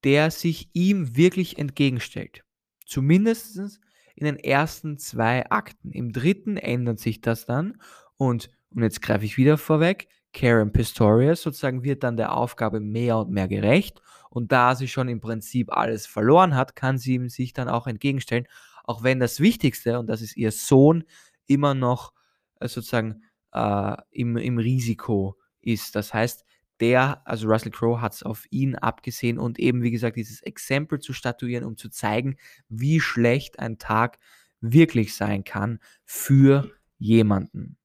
der 0.04 0.30
sich 0.30 0.70
ihm 0.72 1.16
wirklich 1.16 1.58
entgegenstellt. 1.58 2.44
Zumindest 2.86 3.80
in 4.14 4.24
den 4.24 4.38
ersten 4.38 4.98
zwei 4.98 5.50
Akten. 5.50 5.90
Im 5.92 6.12
dritten 6.12 6.56
ändert 6.56 7.00
sich 7.00 7.20
das 7.20 7.46
dann 7.46 7.80
und, 8.16 8.50
und 8.70 8.82
jetzt 8.82 9.02
greife 9.02 9.24
ich 9.24 9.36
wieder 9.36 9.58
vorweg, 9.58 10.08
Karen 10.32 10.72
Pistorius 10.72 11.42
sozusagen 11.42 11.82
wird 11.82 12.02
dann 12.02 12.16
der 12.16 12.34
Aufgabe 12.34 12.80
mehr 12.80 13.18
und 13.18 13.30
mehr 13.30 13.48
gerecht 13.48 14.00
und 14.30 14.52
da 14.52 14.74
sie 14.74 14.86
schon 14.86 15.08
im 15.08 15.20
Prinzip 15.20 15.72
alles 15.72 16.06
verloren 16.06 16.54
hat, 16.54 16.76
kann 16.76 16.98
sie 16.98 17.14
ihm 17.14 17.28
sich 17.28 17.52
dann 17.52 17.68
auch 17.68 17.86
entgegenstellen, 17.86 18.46
auch 18.84 19.02
wenn 19.02 19.18
das 19.18 19.40
Wichtigste, 19.40 19.98
und 19.98 20.06
das 20.08 20.20
ist 20.22 20.36
ihr 20.36 20.52
Sohn, 20.52 21.04
immer 21.46 21.74
noch 21.74 22.12
äh, 22.60 22.68
sozusagen 22.68 23.22
äh, 23.52 23.96
im, 24.10 24.36
im 24.36 24.58
Risiko 24.58 25.36
ist. 25.60 25.94
Das 25.94 26.14
heißt, 26.14 26.44
der, 26.80 27.26
also 27.26 27.48
Russell 27.48 27.72
Crowe, 27.72 28.00
hat 28.00 28.14
es 28.14 28.22
auf 28.22 28.44
ihn 28.50 28.76
abgesehen 28.76 29.38
und 29.38 29.58
eben, 29.58 29.82
wie 29.82 29.90
gesagt, 29.90 30.16
dieses 30.16 30.42
Exempel 30.42 31.00
zu 31.00 31.12
statuieren, 31.12 31.64
um 31.64 31.76
zu 31.76 31.88
zeigen, 31.88 32.36
wie 32.68 33.00
schlecht 33.00 33.58
ein 33.58 33.78
Tag 33.78 34.18
wirklich 34.60 35.14
sein 35.14 35.44
kann 35.44 35.80
für 36.04 36.70
jemanden. 36.98 37.78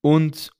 Und 0.00 0.52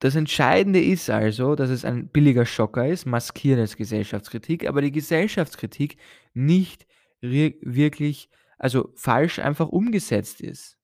das 0.00 0.16
Entscheidende 0.16 0.82
ist 0.82 1.08
also, 1.08 1.54
dass 1.54 1.70
es 1.70 1.84
ein 1.84 2.08
billiger 2.08 2.44
Schocker 2.44 2.86
ist, 2.86 3.06
maskiert 3.06 3.58
als 3.58 3.76
Gesellschaftskritik, 3.76 4.66
aber 4.66 4.82
die 4.82 4.92
Gesellschaftskritik 4.92 5.96
nicht 6.34 6.86
wirklich, 7.20 8.28
also 8.58 8.90
falsch 8.94 9.38
einfach 9.38 9.68
umgesetzt 9.68 10.40
ist. 10.40 10.78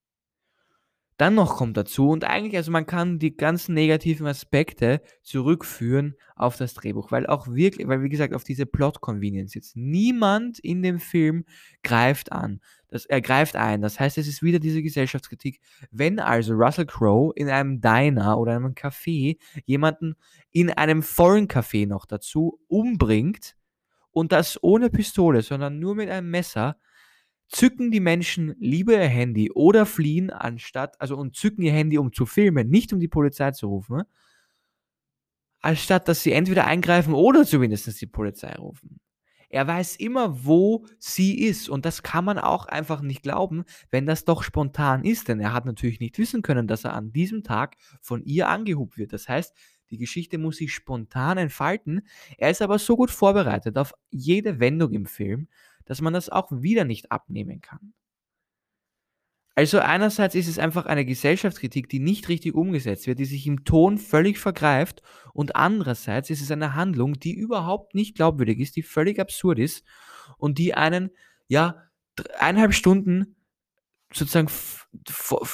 Dann 1.21 1.35
noch 1.35 1.59
kommt 1.59 1.77
dazu, 1.77 2.09
und 2.09 2.25
eigentlich, 2.25 2.57
also 2.57 2.71
man 2.71 2.87
kann 2.87 3.19
die 3.19 3.37
ganzen 3.37 3.75
negativen 3.75 4.27
Aspekte 4.27 5.03
zurückführen 5.23 6.15
auf 6.35 6.57
das 6.57 6.73
Drehbuch, 6.73 7.13
weil 7.13 7.27
auch 7.27 7.47
wirklich, 7.47 7.87
weil 7.87 8.03
wie 8.03 8.09
gesagt, 8.09 8.33
auf 8.33 8.43
diese 8.43 8.65
Plot-Convenience 8.65 9.53
jetzt. 9.53 9.77
Niemand 9.77 10.59
in 10.61 10.83
dem 10.83 10.99
Film 10.99 11.45
greift 11.83 12.33
an. 12.33 12.63
Das, 12.89 13.05
er 13.05 13.21
greift 13.21 13.55
ein. 13.55 13.83
Das 13.83 14.01
heißt, 14.01 14.17
es 14.17 14.29
ist 14.29 14.43
wieder 14.43 14.61
diese 14.61 14.83
Gesellschaftskritik. 14.83 15.61
Wenn 15.91 16.21
also 16.21 16.55
Russell 16.55 16.87
Crowe 16.87 17.35
in 17.37 17.51
einem 17.51 17.83
Diner 17.83 18.39
oder 18.39 18.57
einem 18.57 18.73
Café 18.73 19.37
jemanden 19.67 20.15
in 20.53 20.71
einem 20.71 21.03
Foreign 21.03 21.49
Café 21.49 21.87
noch 21.87 22.07
dazu 22.07 22.59
umbringt 22.67 23.57
und 24.11 24.33
das 24.33 24.59
ohne 24.63 24.89
Pistole, 24.89 25.43
sondern 25.43 25.79
nur 25.81 25.95
mit 25.95 26.09
einem 26.09 26.31
Messer, 26.31 26.79
zücken 27.51 27.91
die 27.91 28.01
Menschen 28.01 28.55
lieber 28.61 28.95
ihr 28.95 29.09
Handy 29.09 29.51
oder 29.51 29.85
fliehen 29.85 30.31
anstatt, 30.31 31.01
also 31.01 31.17
und 31.17 31.37
zücken 31.37 31.63
ihr 31.63 31.73
Handy, 31.73 31.99
um 31.99 32.13
zu 32.13 32.25
filmen, 32.25 32.71
nicht 32.71 32.93
um 32.93 33.01
die 33.01 33.09
Polizei 33.09 33.51
zu 33.51 33.67
rufen, 33.67 34.03
anstatt 35.61 36.09
dass 36.09 36.23
sie 36.23 36.33
entweder 36.33 36.67
eingreifen 36.67 37.13
oder 37.13 37.45
zumindest 37.45 38.01
die 38.01 38.07
Polizei 38.07 38.55
rufen. 38.55 39.01
Er 39.53 39.67
weiß 39.67 39.97
immer, 39.97 40.45
wo 40.45 40.87
sie 41.01 41.41
ist. 41.41 41.69
Und 41.69 41.85
das 41.85 42.05
kann 42.05 42.25
man 42.25 42.39
auch 42.39 42.67
einfach 42.67 43.01
nicht 43.01 43.25
glauben, 43.25 43.65
wenn 43.91 44.07
das 44.07 44.25
doch 44.25 44.45
spontan 44.45 45.05
ist. 45.05 45.27
Denn 45.27 45.41
er 45.41 45.53
hat 45.53 45.67
natürlich 45.67 45.99
nicht 45.99 46.19
wissen 46.19 46.43
können, 46.43 46.69
dass 46.69 46.85
er 46.85 46.95
an 46.95 47.13
diesem 47.13 47.43
Tag 47.43 47.77
von 48.01 48.23
ihr 48.23 48.49
angehubt 48.49 48.97
wird. 48.97 49.13
Das 49.13 49.29
heißt, 49.29 49.53
die 49.91 49.99
Geschichte 49.99 50.39
muss 50.39 50.59
sich 50.59 50.73
spontan 50.73 51.37
entfalten. 51.37 52.03
Er 52.39 52.51
ist 52.51 52.63
aber 52.63 52.79
so 52.79 52.97
gut 52.97 53.11
vorbereitet 53.11 53.77
auf 53.77 53.93
jede 54.11 54.61
Wendung 54.61 54.93
im 54.93 55.07
Film, 55.07 55.49
dass 55.91 56.01
man 56.01 56.13
das 56.13 56.29
auch 56.29 56.53
wieder 56.53 56.85
nicht 56.85 57.11
abnehmen 57.11 57.61
kann. 57.61 57.95
Also 59.57 59.81
einerseits 59.81 60.37
ist 60.37 60.47
es 60.47 60.61
einfach 60.61 60.87
eine 60.87 61.05
Gesellschaftskritik, 61.05 61.89
die 61.89 61.99
nicht 61.99 62.29
richtig 62.29 62.55
umgesetzt 62.55 63.09
wird, 63.09 63.19
die 63.19 63.25
sich 63.25 63.45
im 63.49 63.65
Ton 63.65 63.99
völlig 63.99 64.39
vergreift 64.39 65.03
und 65.35 65.57
andererseits 65.57 66.31
ist 66.31 66.43
es 66.43 66.53
eine 66.53 66.77
Handlung, 66.77 67.19
die 67.19 67.35
überhaupt 67.35 67.97
nicht 67.97 68.15
glaubwürdig 68.15 68.61
ist, 68.61 68.77
die 68.77 68.85
völlig 68.85 69.19
absurd 69.19 69.59
ist 69.59 69.85
und 70.39 70.59
die 70.59 70.75
einen, 70.75 71.11
ja, 71.49 71.83
eineinhalb 72.39 72.73
Stunden 72.73 73.35
sozusagen 74.13 74.49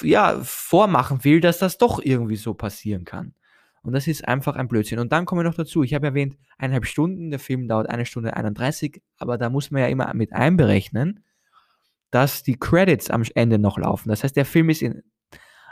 ja, 0.03 0.39
vormachen 0.43 1.25
will, 1.25 1.41
dass 1.41 1.59
das 1.59 1.79
doch 1.79 1.99
irgendwie 1.99 2.37
so 2.37 2.53
passieren 2.53 3.07
kann. 3.07 3.35
Und 3.87 3.93
das 3.93 4.09
ist 4.09 4.27
einfach 4.27 4.57
ein 4.57 4.67
Blödsinn. 4.67 4.99
Und 4.99 5.13
dann 5.13 5.27
kommen 5.27 5.39
wir 5.39 5.49
noch 5.49 5.55
dazu, 5.55 5.85
ich 5.85 5.95
habe 5.95 6.09
erwähnt, 6.09 6.37
eineinhalb 6.59 6.87
Stunden, 6.87 7.31
der 7.31 7.39
Film 7.39 7.69
dauert 7.69 7.89
eine 7.89 8.05
Stunde 8.05 8.37
31, 8.37 9.01
aber 9.17 9.39
da 9.39 9.49
muss 9.49 9.71
man 9.71 9.83
ja 9.83 9.87
immer 9.87 10.13
mit 10.13 10.33
einberechnen, 10.33 11.23
dass 12.11 12.43
die 12.43 12.59
Credits 12.59 13.11
am 13.11 13.23
Ende 13.37 13.61
noch 13.61 13.79
laufen. 13.79 14.09
Das 14.09 14.25
heißt, 14.25 14.35
der 14.35 14.45
Film 14.45 14.71
ist 14.71 14.83
in, 14.83 15.05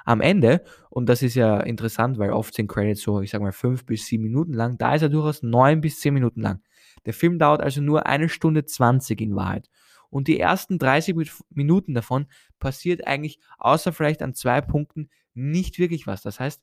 am 0.04 0.20
Ende, 0.20 0.62
und 0.90 1.08
das 1.08 1.22
ist 1.22 1.34
ja 1.34 1.58
interessant, 1.58 2.18
weil 2.18 2.30
oft 2.30 2.54
sind 2.54 2.68
Credits 2.68 3.02
so, 3.02 3.20
ich 3.20 3.30
sage 3.30 3.42
mal, 3.42 3.50
fünf 3.50 3.84
bis 3.84 4.06
sieben 4.06 4.22
Minuten 4.22 4.52
lang, 4.52 4.78
da 4.78 4.94
ist 4.94 5.02
er 5.02 5.08
durchaus 5.08 5.42
neun 5.42 5.80
bis 5.80 5.98
zehn 5.98 6.14
Minuten 6.14 6.40
lang. 6.40 6.62
Der 7.06 7.14
Film 7.14 7.40
dauert 7.40 7.62
also 7.62 7.80
nur 7.80 8.06
eine 8.06 8.28
Stunde 8.28 8.64
20 8.64 9.20
in 9.20 9.34
Wahrheit. 9.34 9.68
Und 10.08 10.28
die 10.28 10.38
ersten 10.38 10.78
30 10.78 11.16
Minuten 11.50 11.94
davon 11.94 12.26
passiert 12.60 13.08
eigentlich, 13.08 13.40
außer 13.58 13.92
vielleicht 13.92 14.22
an 14.22 14.34
zwei 14.34 14.60
Punkten, 14.60 15.10
nicht 15.34 15.80
wirklich 15.80 16.06
was. 16.06 16.22
Das 16.22 16.38
heißt, 16.38 16.62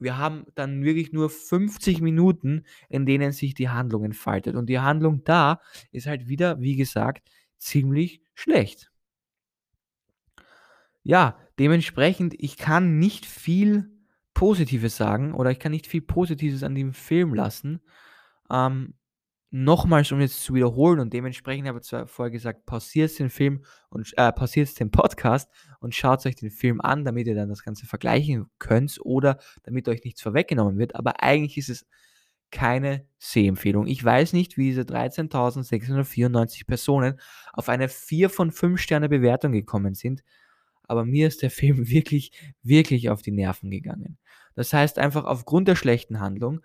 wir 0.00 0.16
haben 0.18 0.46
dann 0.54 0.82
wirklich 0.82 1.12
nur 1.12 1.30
50 1.30 2.00
Minuten, 2.00 2.64
in 2.88 3.06
denen 3.06 3.32
sich 3.32 3.54
die 3.54 3.68
Handlung 3.68 4.04
entfaltet. 4.04 4.56
Und 4.56 4.66
die 4.66 4.80
Handlung 4.80 5.22
da 5.24 5.60
ist 5.92 6.06
halt 6.06 6.28
wieder, 6.28 6.60
wie 6.60 6.76
gesagt, 6.76 7.30
ziemlich 7.58 8.22
schlecht. 8.34 8.90
Ja, 11.02 11.38
dementsprechend, 11.58 12.34
ich 12.38 12.56
kann 12.56 12.98
nicht 12.98 13.26
viel 13.26 13.90
Positives 14.34 14.96
sagen 14.96 15.34
oder 15.34 15.50
ich 15.50 15.58
kann 15.58 15.72
nicht 15.72 15.86
viel 15.86 16.02
Positives 16.02 16.62
an 16.62 16.74
dem 16.74 16.92
Film 16.92 17.34
lassen. 17.34 17.80
Ähm, 18.50 18.94
nochmals, 19.50 20.12
um 20.12 20.20
jetzt 20.20 20.42
zu 20.42 20.54
wiederholen 20.54 21.00
und 21.00 21.12
dementsprechend 21.12 21.66
habe 21.66 21.78
ich 21.78 21.84
zwar 21.84 22.06
vorher 22.06 22.30
gesagt, 22.30 22.66
pausiert 22.66 23.18
den 23.18 23.30
Film 23.30 23.64
und 23.88 24.12
äh, 24.16 24.32
pausiert 24.32 24.78
den 24.78 24.90
Podcast 24.90 25.50
und 25.80 25.94
schaut 25.94 26.24
euch 26.24 26.36
den 26.36 26.50
Film 26.50 26.80
an, 26.80 27.04
damit 27.04 27.26
ihr 27.26 27.34
dann 27.34 27.48
das 27.48 27.64
Ganze 27.64 27.86
vergleichen 27.86 28.46
könnt 28.58 28.98
oder 29.02 29.38
damit 29.64 29.88
euch 29.88 30.04
nichts 30.04 30.22
vorweggenommen 30.22 30.78
wird. 30.78 30.94
Aber 30.94 31.22
eigentlich 31.22 31.58
ist 31.58 31.68
es 31.68 31.86
keine 32.50 33.06
Sehempfehlung. 33.18 33.86
Ich 33.86 34.04
weiß 34.04 34.32
nicht, 34.32 34.56
wie 34.56 34.66
diese 34.66 34.82
13.694 34.82 36.66
Personen 36.66 37.20
auf 37.52 37.68
eine 37.68 37.88
4 37.88 38.30
von 38.30 38.52
5 38.52 38.80
Sterne 38.80 39.08
Bewertung 39.08 39.52
gekommen 39.52 39.94
sind, 39.94 40.22
aber 40.84 41.04
mir 41.04 41.28
ist 41.28 41.42
der 41.42 41.50
Film 41.50 41.88
wirklich, 41.88 42.32
wirklich 42.62 43.10
auf 43.10 43.22
die 43.22 43.32
Nerven 43.32 43.70
gegangen. 43.70 44.18
Das 44.54 44.72
heißt 44.72 44.98
einfach 44.98 45.24
aufgrund 45.24 45.68
der 45.68 45.76
schlechten 45.76 46.20
Handlung, 46.20 46.60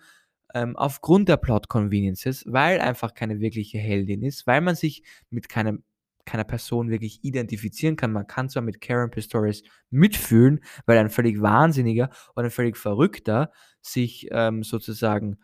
ähm, 0.55 0.75
aufgrund 0.77 1.27
der 1.29 1.37
Plot 1.37 1.67
Conveniences, 1.67 2.45
weil 2.47 2.79
einfach 2.79 3.13
keine 3.13 3.41
wirkliche 3.41 3.77
Heldin 3.77 4.23
ist, 4.23 4.47
weil 4.47 4.61
man 4.61 4.75
sich 4.75 5.03
mit 5.29 5.49
keinem 5.49 5.83
keiner 6.25 6.43
Person 6.43 6.89
wirklich 6.89 7.23
identifizieren 7.23 7.97
kann. 7.97 8.11
Man 8.11 8.25
kann 8.25 8.49
zwar 8.49 8.63
mit 8.63 8.81
Karen 8.81 9.11
Pistorius 9.11 9.61
mitfühlen, 9.91 10.59
weil 10.87 10.97
ein 10.97 11.11
völlig 11.11 11.39
wahnsinniger 11.39 12.09
oder 12.35 12.45
ein 12.45 12.51
völlig 12.51 12.77
verrückter 12.77 13.51
sich 13.81 14.27
ähm, 14.31 14.63
sozusagen 14.63 15.37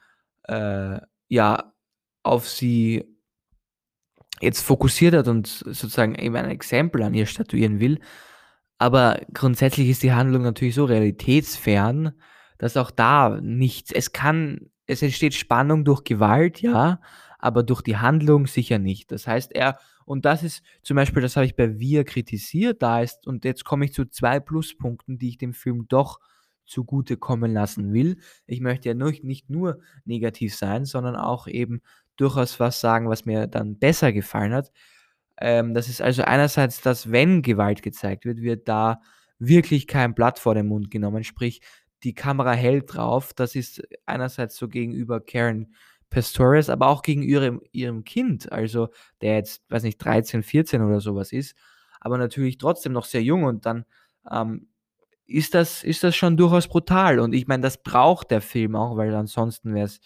äh, 0.47 0.99
ja 1.27 1.73
auf 2.23 2.49
sie 2.49 3.03
jetzt 4.39 4.61
fokussiert 4.63 5.13
hat 5.13 5.27
und 5.27 5.45
sozusagen 5.45 6.15
eben 6.15 6.35
ein 6.35 6.49
Exempel 6.49 7.03
an 7.03 7.13
ihr 7.13 7.27
statuieren 7.27 7.79
will. 7.79 7.99
Aber 8.79 9.21
grundsätzlich 9.33 9.89
ist 9.89 10.01
die 10.01 10.13
Handlung 10.13 10.41
natürlich 10.41 10.73
so 10.73 10.85
realitätsfern, 10.85 12.13
dass 12.57 12.77
auch 12.77 12.89
da 12.89 13.39
nichts, 13.39 13.91
es 13.91 14.13
kann, 14.13 14.70
es 14.91 15.01
entsteht 15.01 15.33
Spannung 15.33 15.85
durch 15.85 16.03
Gewalt, 16.03 16.61
ja, 16.61 16.99
aber 17.39 17.63
durch 17.63 17.81
die 17.81 17.97
Handlung 17.97 18.45
sicher 18.45 18.77
nicht. 18.77 19.11
Das 19.11 19.25
heißt, 19.25 19.53
er, 19.53 19.79
und 20.05 20.25
das 20.25 20.43
ist 20.43 20.63
zum 20.83 20.95
Beispiel, 20.95 21.21
das 21.21 21.35
habe 21.35 21.45
ich 21.45 21.55
bei 21.55 21.79
Wir 21.79 22.03
kritisiert, 22.03 22.81
da 22.81 23.01
ist, 23.01 23.25
und 23.25 23.45
jetzt 23.45 23.63
komme 23.63 23.85
ich 23.85 23.93
zu 23.93 24.05
zwei 24.05 24.39
Pluspunkten, 24.39 25.17
die 25.17 25.29
ich 25.29 25.37
dem 25.37 25.53
Film 25.53 25.87
doch 25.87 26.19
zugute 26.65 27.17
kommen 27.17 27.53
lassen 27.53 27.93
will. 27.93 28.17
Ich 28.45 28.59
möchte 28.59 28.89
ja 28.89 28.95
nicht, 28.95 29.23
nicht 29.23 29.49
nur 29.49 29.79
negativ 30.05 30.55
sein, 30.55 30.85
sondern 30.85 31.15
auch 31.15 31.47
eben 31.47 31.81
durchaus 32.17 32.59
was 32.59 32.79
sagen, 32.79 33.09
was 33.09 33.25
mir 33.25 33.47
dann 33.47 33.79
besser 33.79 34.11
gefallen 34.11 34.53
hat. 34.53 34.71
Ähm, 35.39 35.73
das 35.73 35.89
ist 35.89 36.01
also 36.01 36.23
einerseits, 36.23 36.81
dass 36.81 37.11
wenn 37.11 37.41
Gewalt 37.41 37.81
gezeigt 37.81 38.25
wird, 38.25 38.41
wird 38.41 38.67
da 38.67 39.01
wirklich 39.39 39.87
kein 39.87 40.13
Blatt 40.13 40.37
vor 40.37 40.53
den 40.53 40.67
Mund 40.67 40.91
genommen, 40.91 41.23
sprich 41.23 41.61
die 42.03 42.13
Kamera 42.13 42.53
hält 42.53 42.93
drauf. 42.93 43.33
Das 43.33 43.55
ist 43.55 43.81
einerseits 44.05 44.57
so 44.57 44.67
gegenüber 44.67 45.21
Karen 45.21 45.73
Pastorius, 46.09 46.69
aber 46.69 46.87
auch 46.87 47.01
gegenüber 47.01 47.41
ihrem, 47.43 47.61
ihrem 47.71 48.03
Kind, 48.03 48.51
also 48.51 48.89
der 49.21 49.35
jetzt, 49.35 49.63
weiß 49.69 49.83
nicht, 49.83 49.97
13, 49.97 50.43
14 50.43 50.81
oder 50.81 50.99
sowas 50.99 51.31
ist, 51.31 51.55
aber 52.01 52.17
natürlich 52.17 52.57
trotzdem 52.57 52.91
noch 52.91 53.05
sehr 53.05 53.23
jung 53.23 53.43
und 53.43 53.65
dann 53.65 53.85
ähm, 54.29 54.67
ist, 55.25 55.53
das, 55.53 55.83
ist 55.83 56.03
das 56.03 56.15
schon 56.15 56.35
durchaus 56.37 56.67
brutal. 56.67 57.19
Und 57.19 57.33
ich 57.33 57.47
meine, 57.47 57.63
das 57.63 57.81
braucht 57.81 58.31
der 58.31 58.41
Film 58.41 58.75
auch, 58.75 58.97
weil 58.97 59.15
ansonsten 59.15 59.73
wäre 59.73 59.85
es, 59.85 60.01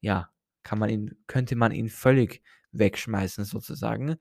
ja, 0.00 0.30
kann 0.62 0.78
man 0.78 0.88
ihn, 0.88 1.16
könnte 1.26 1.56
man 1.56 1.72
ihn 1.72 1.88
völlig 1.88 2.42
wegschmeißen 2.72 3.44
sozusagen. 3.44 4.16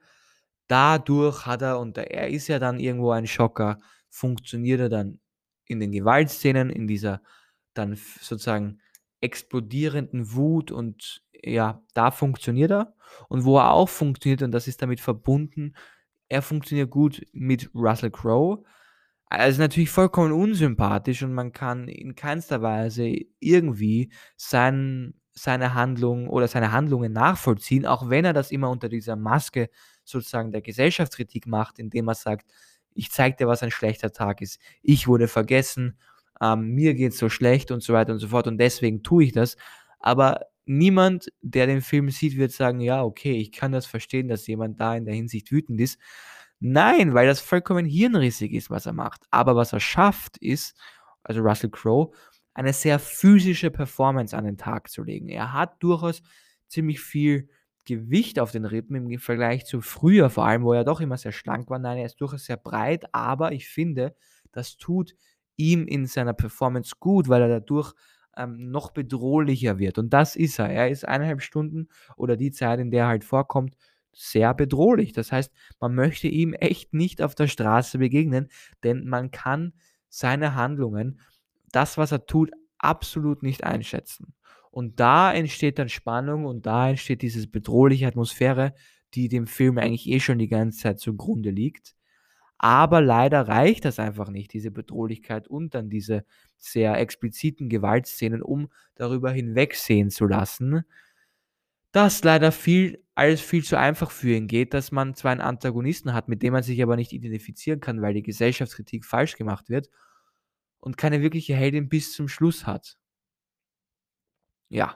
Dadurch 0.67 1.45
hat 1.45 1.61
er, 1.61 1.79
und 1.79 1.97
er 1.97 2.29
ist 2.29 2.47
ja 2.47 2.59
dann 2.59 2.79
irgendwo 2.79 3.11
ein 3.11 3.27
Schocker, 3.27 3.77
funktioniert 4.09 4.81
er 4.81 4.89
dann 4.89 5.19
in 5.65 5.79
den 5.79 5.91
Gewaltszenen, 5.91 6.69
in 6.69 6.87
dieser 6.87 7.21
dann 7.73 7.95
sozusagen 7.95 8.79
explodierenden 9.21 10.33
Wut 10.33 10.71
und 10.71 11.23
ja, 11.43 11.83
da 11.93 12.11
funktioniert 12.11 12.71
er. 12.71 12.95
Und 13.29 13.45
wo 13.45 13.57
er 13.57 13.71
auch 13.71 13.89
funktioniert, 13.89 14.41
und 14.41 14.51
das 14.51 14.67
ist 14.67 14.81
damit 14.81 14.99
verbunden, 14.99 15.73
er 16.29 16.41
funktioniert 16.41 16.89
gut 16.89 17.25
mit 17.33 17.69
Russell 17.75 18.11
Crowe. 18.11 18.63
Also 19.25 19.61
natürlich 19.61 19.89
vollkommen 19.89 20.33
unsympathisch 20.33 21.23
und 21.23 21.33
man 21.33 21.51
kann 21.53 21.87
in 21.87 22.15
keinster 22.15 22.61
Weise 22.61 23.13
irgendwie 23.39 24.11
sein, 24.35 25.13
seine 25.33 25.73
Handlung 25.73 26.27
oder 26.29 26.47
seine 26.47 26.71
Handlungen 26.71 27.13
nachvollziehen, 27.13 27.85
auch 27.85 28.09
wenn 28.09 28.25
er 28.25 28.33
das 28.33 28.51
immer 28.51 28.69
unter 28.69 28.89
dieser 28.89 29.15
Maske 29.15 29.69
sozusagen 30.03 30.51
der 30.51 30.61
Gesellschaftskritik 30.61 31.47
macht, 31.47 31.79
indem 31.79 32.09
er 32.09 32.15
sagt, 32.15 32.51
ich 32.93 33.12
zeige 33.12 33.38
dir, 33.38 33.48
was 33.48 33.63
ein 33.63 33.71
schlechter 33.71 34.12
Tag 34.12 34.41
ist. 34.41 34.60
Ich 34.81 35.07
wurde 35.07 35.27
vergessen, 35.27 35.98
ähm, 36.41 36.74
mir 36.74 36.93
geht 36.93 37.13
es 37.13 37.19
so 37.19 37.29
schlecht 37.29 37.71
und 37.71 37.83
so 37.83 37.93
weiter 37.93 38.13
und 38.13 38.19
so 38.19 38.29
fort 38.29 38.48
und 38.48 38.57
deswegen 38.57 39.03
tue 39.03 39.25
ich 39.25 39.31
das. 39.31 39.57
Aber 40.00 40.41
niemand, 40.65 41.31
der 41.41 41.67
den 41.67 41.81
Film 41.81 42.10
sieht, 42.10 42.38
wird 42.38 42.51
sagen, 42.51 42.79
ja, 42.81 43.03
okay, 43.03 43.33
ich 43.33 43.51
kann 43.51 43.71
das 43.71 43.86
verstehen, 43.86 44.27
dass 44.27 44.48
jemand 44.48 44.79
da 44.79 44.95
in 44.95 45.05
der 45.05 45.13
Hinsicht 45.13 45.51
wütend 45.51 45.79
ist. 45.79 46.00
Nein, 46.60 47.13
weil 47.13 47.27
das 47.27 47.39
vollkommen 47.41 47.86
hirnrissig 47.86 48.53
ist, 48.53 48.70
was 48.70 48.85
er 48.85 48.94
macht. 48.94 49.24
Aber 49.31 49.55
was 49.55 49.74
er 49.74 49.79
schafft, 49.79 50.37
ist, 50.37 50.77
also 51.24 51.42
Russell 51.42 51.72
Crowe, 51.72 52.11
eine 52.53 52.74
sehr 52.74 53.00
physische 53.00 53.72
Performance 53.72 54.35
an 54.35 54.46
den 54.46 54.57
Tag 54.57 54.89
zu 54.89 55.03
legen. 55.03 55.29
Er 55.29 55.53
hat 55.53 55.81
durchaus 55.81 56.22
ziemlich 56.68 57.00
viel 57.00 57.50
Gewicht 57.85 58.39
auf 58.39 58.51
den 58.51 58.65
Rippen 58.65 58.96
im 59.09 59.20
Vergleich 59.20 59.65
zu 59.65 59.81
früher, 59.81 60.29
vor 60.29 60.46
allem, 60.46 60.63
wo 60.63 60.74
er 60.74 60.83
doch 60.83 61.01
immer 61.01 61.17
sehr 61.17 61.31
schlank 61.31 61.70
war. 61.70 61.79
Nein, 61.79 61.98
er 61.98 62.05
ist 62.05 62.22
durchaus 62.22 62.46
sehr 62.46 62.57
breit, 62.57 63.05
aber 63.13 63.51
ich 63.53 63.67
finde, 63.70 64.15
das 64.51 64.77
tut 64.77 65.15
ihm 65.57 65.87
in 65.87 66.05
seiner 66.05 66.33
Performance 66.33 66.96
gut, 67.00 67.27
weil 67.29 67.41
er 67.41 67.48
dadurch 67.50 67.94
ähm, 68.37 68.72
noch 68.72 68.91
bedrohlicher 68.91 69.79
wird. 69.79 69.98
Und 69.98 70.11
das 70.11 70.35
ist 70.35 70.59
er. 70.59 70.70
Er 70.70 70.89
ist 70.89 71.07
eineinhalb 71.07 71.41
Stunden 71.41 71.89
oder 72.15 72.37
die 72.37 72.51
Zeit, 72.51 72.79
in 72.79 72.91
der 72.91 73.03
er 73.03 73.07
halt 73.09 73.24
vorkommt, 73.24 73.75
sehr 74.13 74.53
bedrohlich. 74.53 75.13
Das 75.13 75.31
heißt, 75.31 75.51
man 75.79 75.96
möchte 75.96 76.27
ihm 76.27 76.53
echt 76.53 76.94
nicht 76.94 77.22
auf 77.22 77.35
der 77.35 77.48
Straße 77.48 77.98
begegnen, 77.98 78.50
denn 78.83 79.07
man 79.07 79.31
kann 79.31 79.74
seine 80.09 80.55
Handlungen, 80.55 81.20
das, 81.72 81.98
was 81.98 82.11
er 82.11 82.25
tut, 82.25 82.51
absolut 82.77 83.44
nicht 83.44 83.63
einschätzen. 83.63 84.33
Und 84.72 85.00
da 85.00 85.34
entsteht 85.34 85.79
dann 85.79 85.90
Spannung 85.90 86.46
und 86.46 86.66
da 86.66 86.90
entsteht 86.90 87.22
diese 87.22 87.46
bedrohliche 87.48 88.07
Atmosphäre, 88.07 88.74
die 89.14 89.27
dem 89.27 89.46
Film 89.46 89.77
eigentlich 89.77 90.07
eh 90.07 90.22
schon 90.22 90.40
die 90.40 90.48
ganze 90.48 90.79
Zeit 90.79 91.00
zugrunde 91.00 91.51
liegt. 91.51 91.96
Aber 92.57 93.01
leider 93.01 93.48
reicht 93.48 93.86
das 93.86 94.00
einfach 94.00 94.29
nicht, 94.29 94.53
diese 94.53 94.72
Bedrohlichkeit 94.72 95.48
und 95.48 95.75
dann 95.75 95.90
diese 95.90 96.25
sehr 96.57 96.98
expliziten 97.00 97.70
Gewaltszenen, 97.70 98.42
um 98.42 98.70
darüber 98.96 99.31
hinwegsehen 99.31 100.10
zu 100.10 100.27
lassen, 100.27 100.86
dass 101.92 102.24
leider 102.24 102.51
viel, 102.51 103.03
alles 103.16 103.42
viel 103.42 103.64
zu 103.64 103.77
einfach 103.77 104.12
für 104.12 104.36
ihn 104.36 104.48
geht, 104.48 104.74
dass 104.74 104.92
man 104.92 105.16
zwar 105.16 105.31
einen 105.31 105.42
Antagonisten 105.42 106.14
hat, 106.14 106.29
mit 106.29 106.44
dem 106.44 106.53
man 106.53 106.64
sich 106.64 106.81
aber 106.81 106.96
nicht 106.96 107.12
identifizieren 107.12 107.81
kann, 107.81 108.01
weil 108.01 108.14
die 108.14 108.24
Gesellschaftskritik 108.24 109.05
falsch 109.05 109.36
gemacht 109.36 109.70
wird 109.70 109.90
und 110.79 110.98
keine 110.98 111.22
wirkliche 111.22 111.55
Heldin 111.55 111.90
bis 111.90 112.14
zum 112.14 112.27
Schluss 112.27 112.66
hat. 112.66 112.98
Ja, 114.72 114.96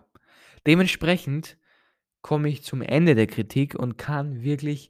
dementsprechend 0.65 1.57
komme 2.21 2.47
ich 2.49 2.63
zum 2.63 2.81
Ende 2.81 3.13
der 3.13 3.27
Kritik 3.27 3.75
und 3.75 3.97
kann 3.97 4.41
wirklich, 4.41 4.89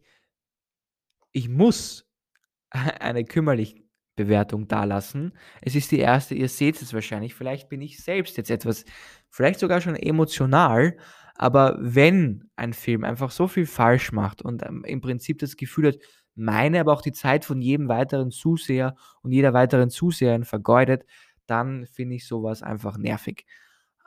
ich 1.32 1.50
muss 1.50 2.08
eine 2.69 3.26
kümmerlich 3.26 3.84
Bewertung 4.15 4.67
dalassen. 4.67 5.34
Es 5.62 5.74
ist 5.76 5.91
die 5.91 6.00
erste, 6.00 6.36
ihr 6.36 6.50
seht 6.50 6.82
es 6.82 6.93
wahrscheinlich, 6.93 7.34
vielleicht 7.34 7.67
bin 7.67 7.82
ich 7.82 8.02
selbst 8.02 8.38
jetzt 8.38 8.52
etwas, 8.52 8.86
vielleicht 9.32 9.60
sogar 9.60 9.82
schon 9.82 9.95
emotional, 9.95 10.98
aber 11.34 11.78
wenn 11.80 12.50
ein 12.56 12.74
Film 12.74 13.04
einfach 13.04 13.32
so 13.32 13.48
viel 13.48 13.65
falsch 13.65 14.12
macht 14.12 14.43
und 14.43 14.63
ähm, 14.63 14.84
im 14.86 15.02
Prinzip 15.02 15.39
das 15.39 15.58
Gefühl 15.58 15.88
hat, 15.88 15.98
meine, 16.36 16.80
aber 16.80 16.93
auch 16.93 17.02
die 17.02 17.12
Zeit 17.12 17.43
von 17.43 17.60
jedem 17.60 17.88
weiteren 17.89 18.30
Zuseher 18.30 18.95
und 19.24 19.32
jeder 19.32 19.54
weiteren 19.54 19.89
Zuseherin 19.89 20.45
vergeudet, 20.45 21.06
dann 21.48 21.88
finde 21.88 22.15
ich 22.15 22.28
sowas 22.28 22.62
einfach 22.62 22.98
nervig. 22.98 23.45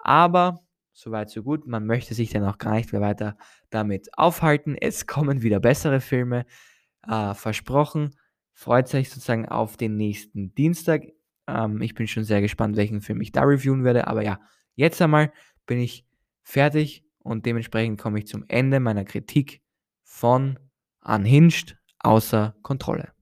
Aber 0.04 0.60
Soweit, 1.00 1.30
so 1.30 1.44
gut. 1.44 1.64
Man 1.64 1.86
möchte 1.86 2.12
sich 2.12 2.30
dann 2.30 2.42
auch 2.42 2.58
gar 2.58 2.74
nicht 2.74 2.90
mehr 2.90 3.00
weiter 3.00 3.36
damit 3.70 4.08
aufhalten. 4.18 4.74
Es 4.74 5.06
kommen 5.06 5.42
wieder 5.42 5.60
bessere 5.60 6.00
Filme. 6.00 6.44
Äh, 7.06 7.34
versprochen. 7.34 8.16
Freut 8.52 8.92
euch 8.92 9.08
sozusagen 9.08 9.46
auf 9.46 9.76
den 9.76 9.96
nächsten 9.96 10.56
Dienstag. 10.56 11.04
Ähm, 11.46 11.80
ich 11.82 11.94
bin 11.94 12.08
schon 12.08 12.24
sehr 12.24 12.40
gespannt, 12.40 12.76
welchen 12.76 13.00
Film 13.00 13.20
ich 13.20 13.30
da 13.30 13.42
reviewen 13.42 13.84
werde. 13.84 14.08
Aber 14.08 14.24
ja, 14.24 14.40
jetzt 14.74 15.00
einmal 15.00 15.32
bin 15.66 15.78
ich 15.78 16.04
fertig 16.42 17.04
und 17.20 17.46
dementsprechend 17.46 18.00
komme 18.00 18.18
ich 18.18 18.26
zum 18.26 18.44
Ende 18.48 18.80
meiner 18.80 19.04
Kritik 19.04 19.62
von 20.02 20.58
Unhinged 21.04 21.78
außer 22.00 22.56
Kontrolle. 22.62 23.12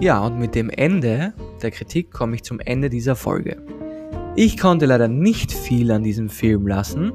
Ja, 0.00 0.24
und 0.24 0.38
mit 0.38 0.54
dem 0.54 0.70
Ende 0.70 1.34
der 1.60 1.70
Kritik 1.70 2.10
komme 2.10 2.36
ich 2.36 2.42
zum 2.42 2.58
Ende 2.58 2.88
dieser 2.88 3.14
Folge. 3.14 3.58
Ich 4.34 4.56
konnte 4.56 4.86
leider 4.86 5.08
nicht 5.08 5.52
viel 5.52 5.90
an 5.90 6.02
diesem 6.02 6.30
Film 6.30 6.66
lassen. 6.66 7.12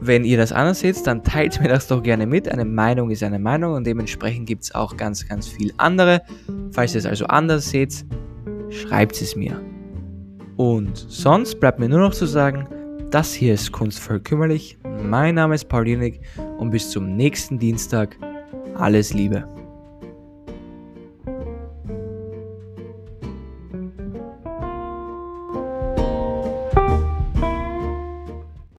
Wenn 0.00 0.24
ihr 0.24 0.36
das 0.36 0.50
anders 0.50 0.80
seht, 0.80 1.06
dann 1.06 1.22
teilt 1.22 1.60
mir 1.60 1.68
das 1.68 1.86
doch 1.86 2.02
gerne 2.02 2.26
mit. 2.26 2.48
Eine 2.48 2.64
Meinung 2.64 3.10
ist 3.10 3.22
eine 3.22 3.38
Meinung 3.38 3.74
und 3.74 3.86
dementsprechend 3.86 4.48
gibt 4.48 4.64
es 4.64 4.74
auch 4.74 4.96
ganz, 4.96 5.28
ganz 5.28 5.46
viel 5.46 5.72
andere. 5.76 6.22
Falls 6.72 6.94
ihr 6.94 6.98
es 6.98 7.06
also 7.06 7.26
anders 7.26 7.70
seht, 7.70 8.04
schreibt 8.70 9.22
es 9.22 9.36
mir. 9.36 9.60
Und 10.56 10.96
sonst 10.96 11.60
bleibt 11.60 11.78
mir 11.78 11.88
nur 11.88 12.00
noch 12.00 12.14
zu 12.14 12.26
sagen, 12.26 12.66
das 13.12 13.32
hier 13.32 13.54
ist 13.54 13.70
Kunstvoll 13.70 14.18
Kümmerlich. 14.18 14.78
Mein 15.04 15.36
Name 15.36 15.54
ist 15.54 15.68
Paulinik 15.68 16.22
und 16.58 16.70
bis 16.70 16.90
zum 16.90 17.16
nächsten 17.16 17.60
Dienstag. 17.60 18.16
Alles 18.74 19.14
Liebe. 19.14 19.46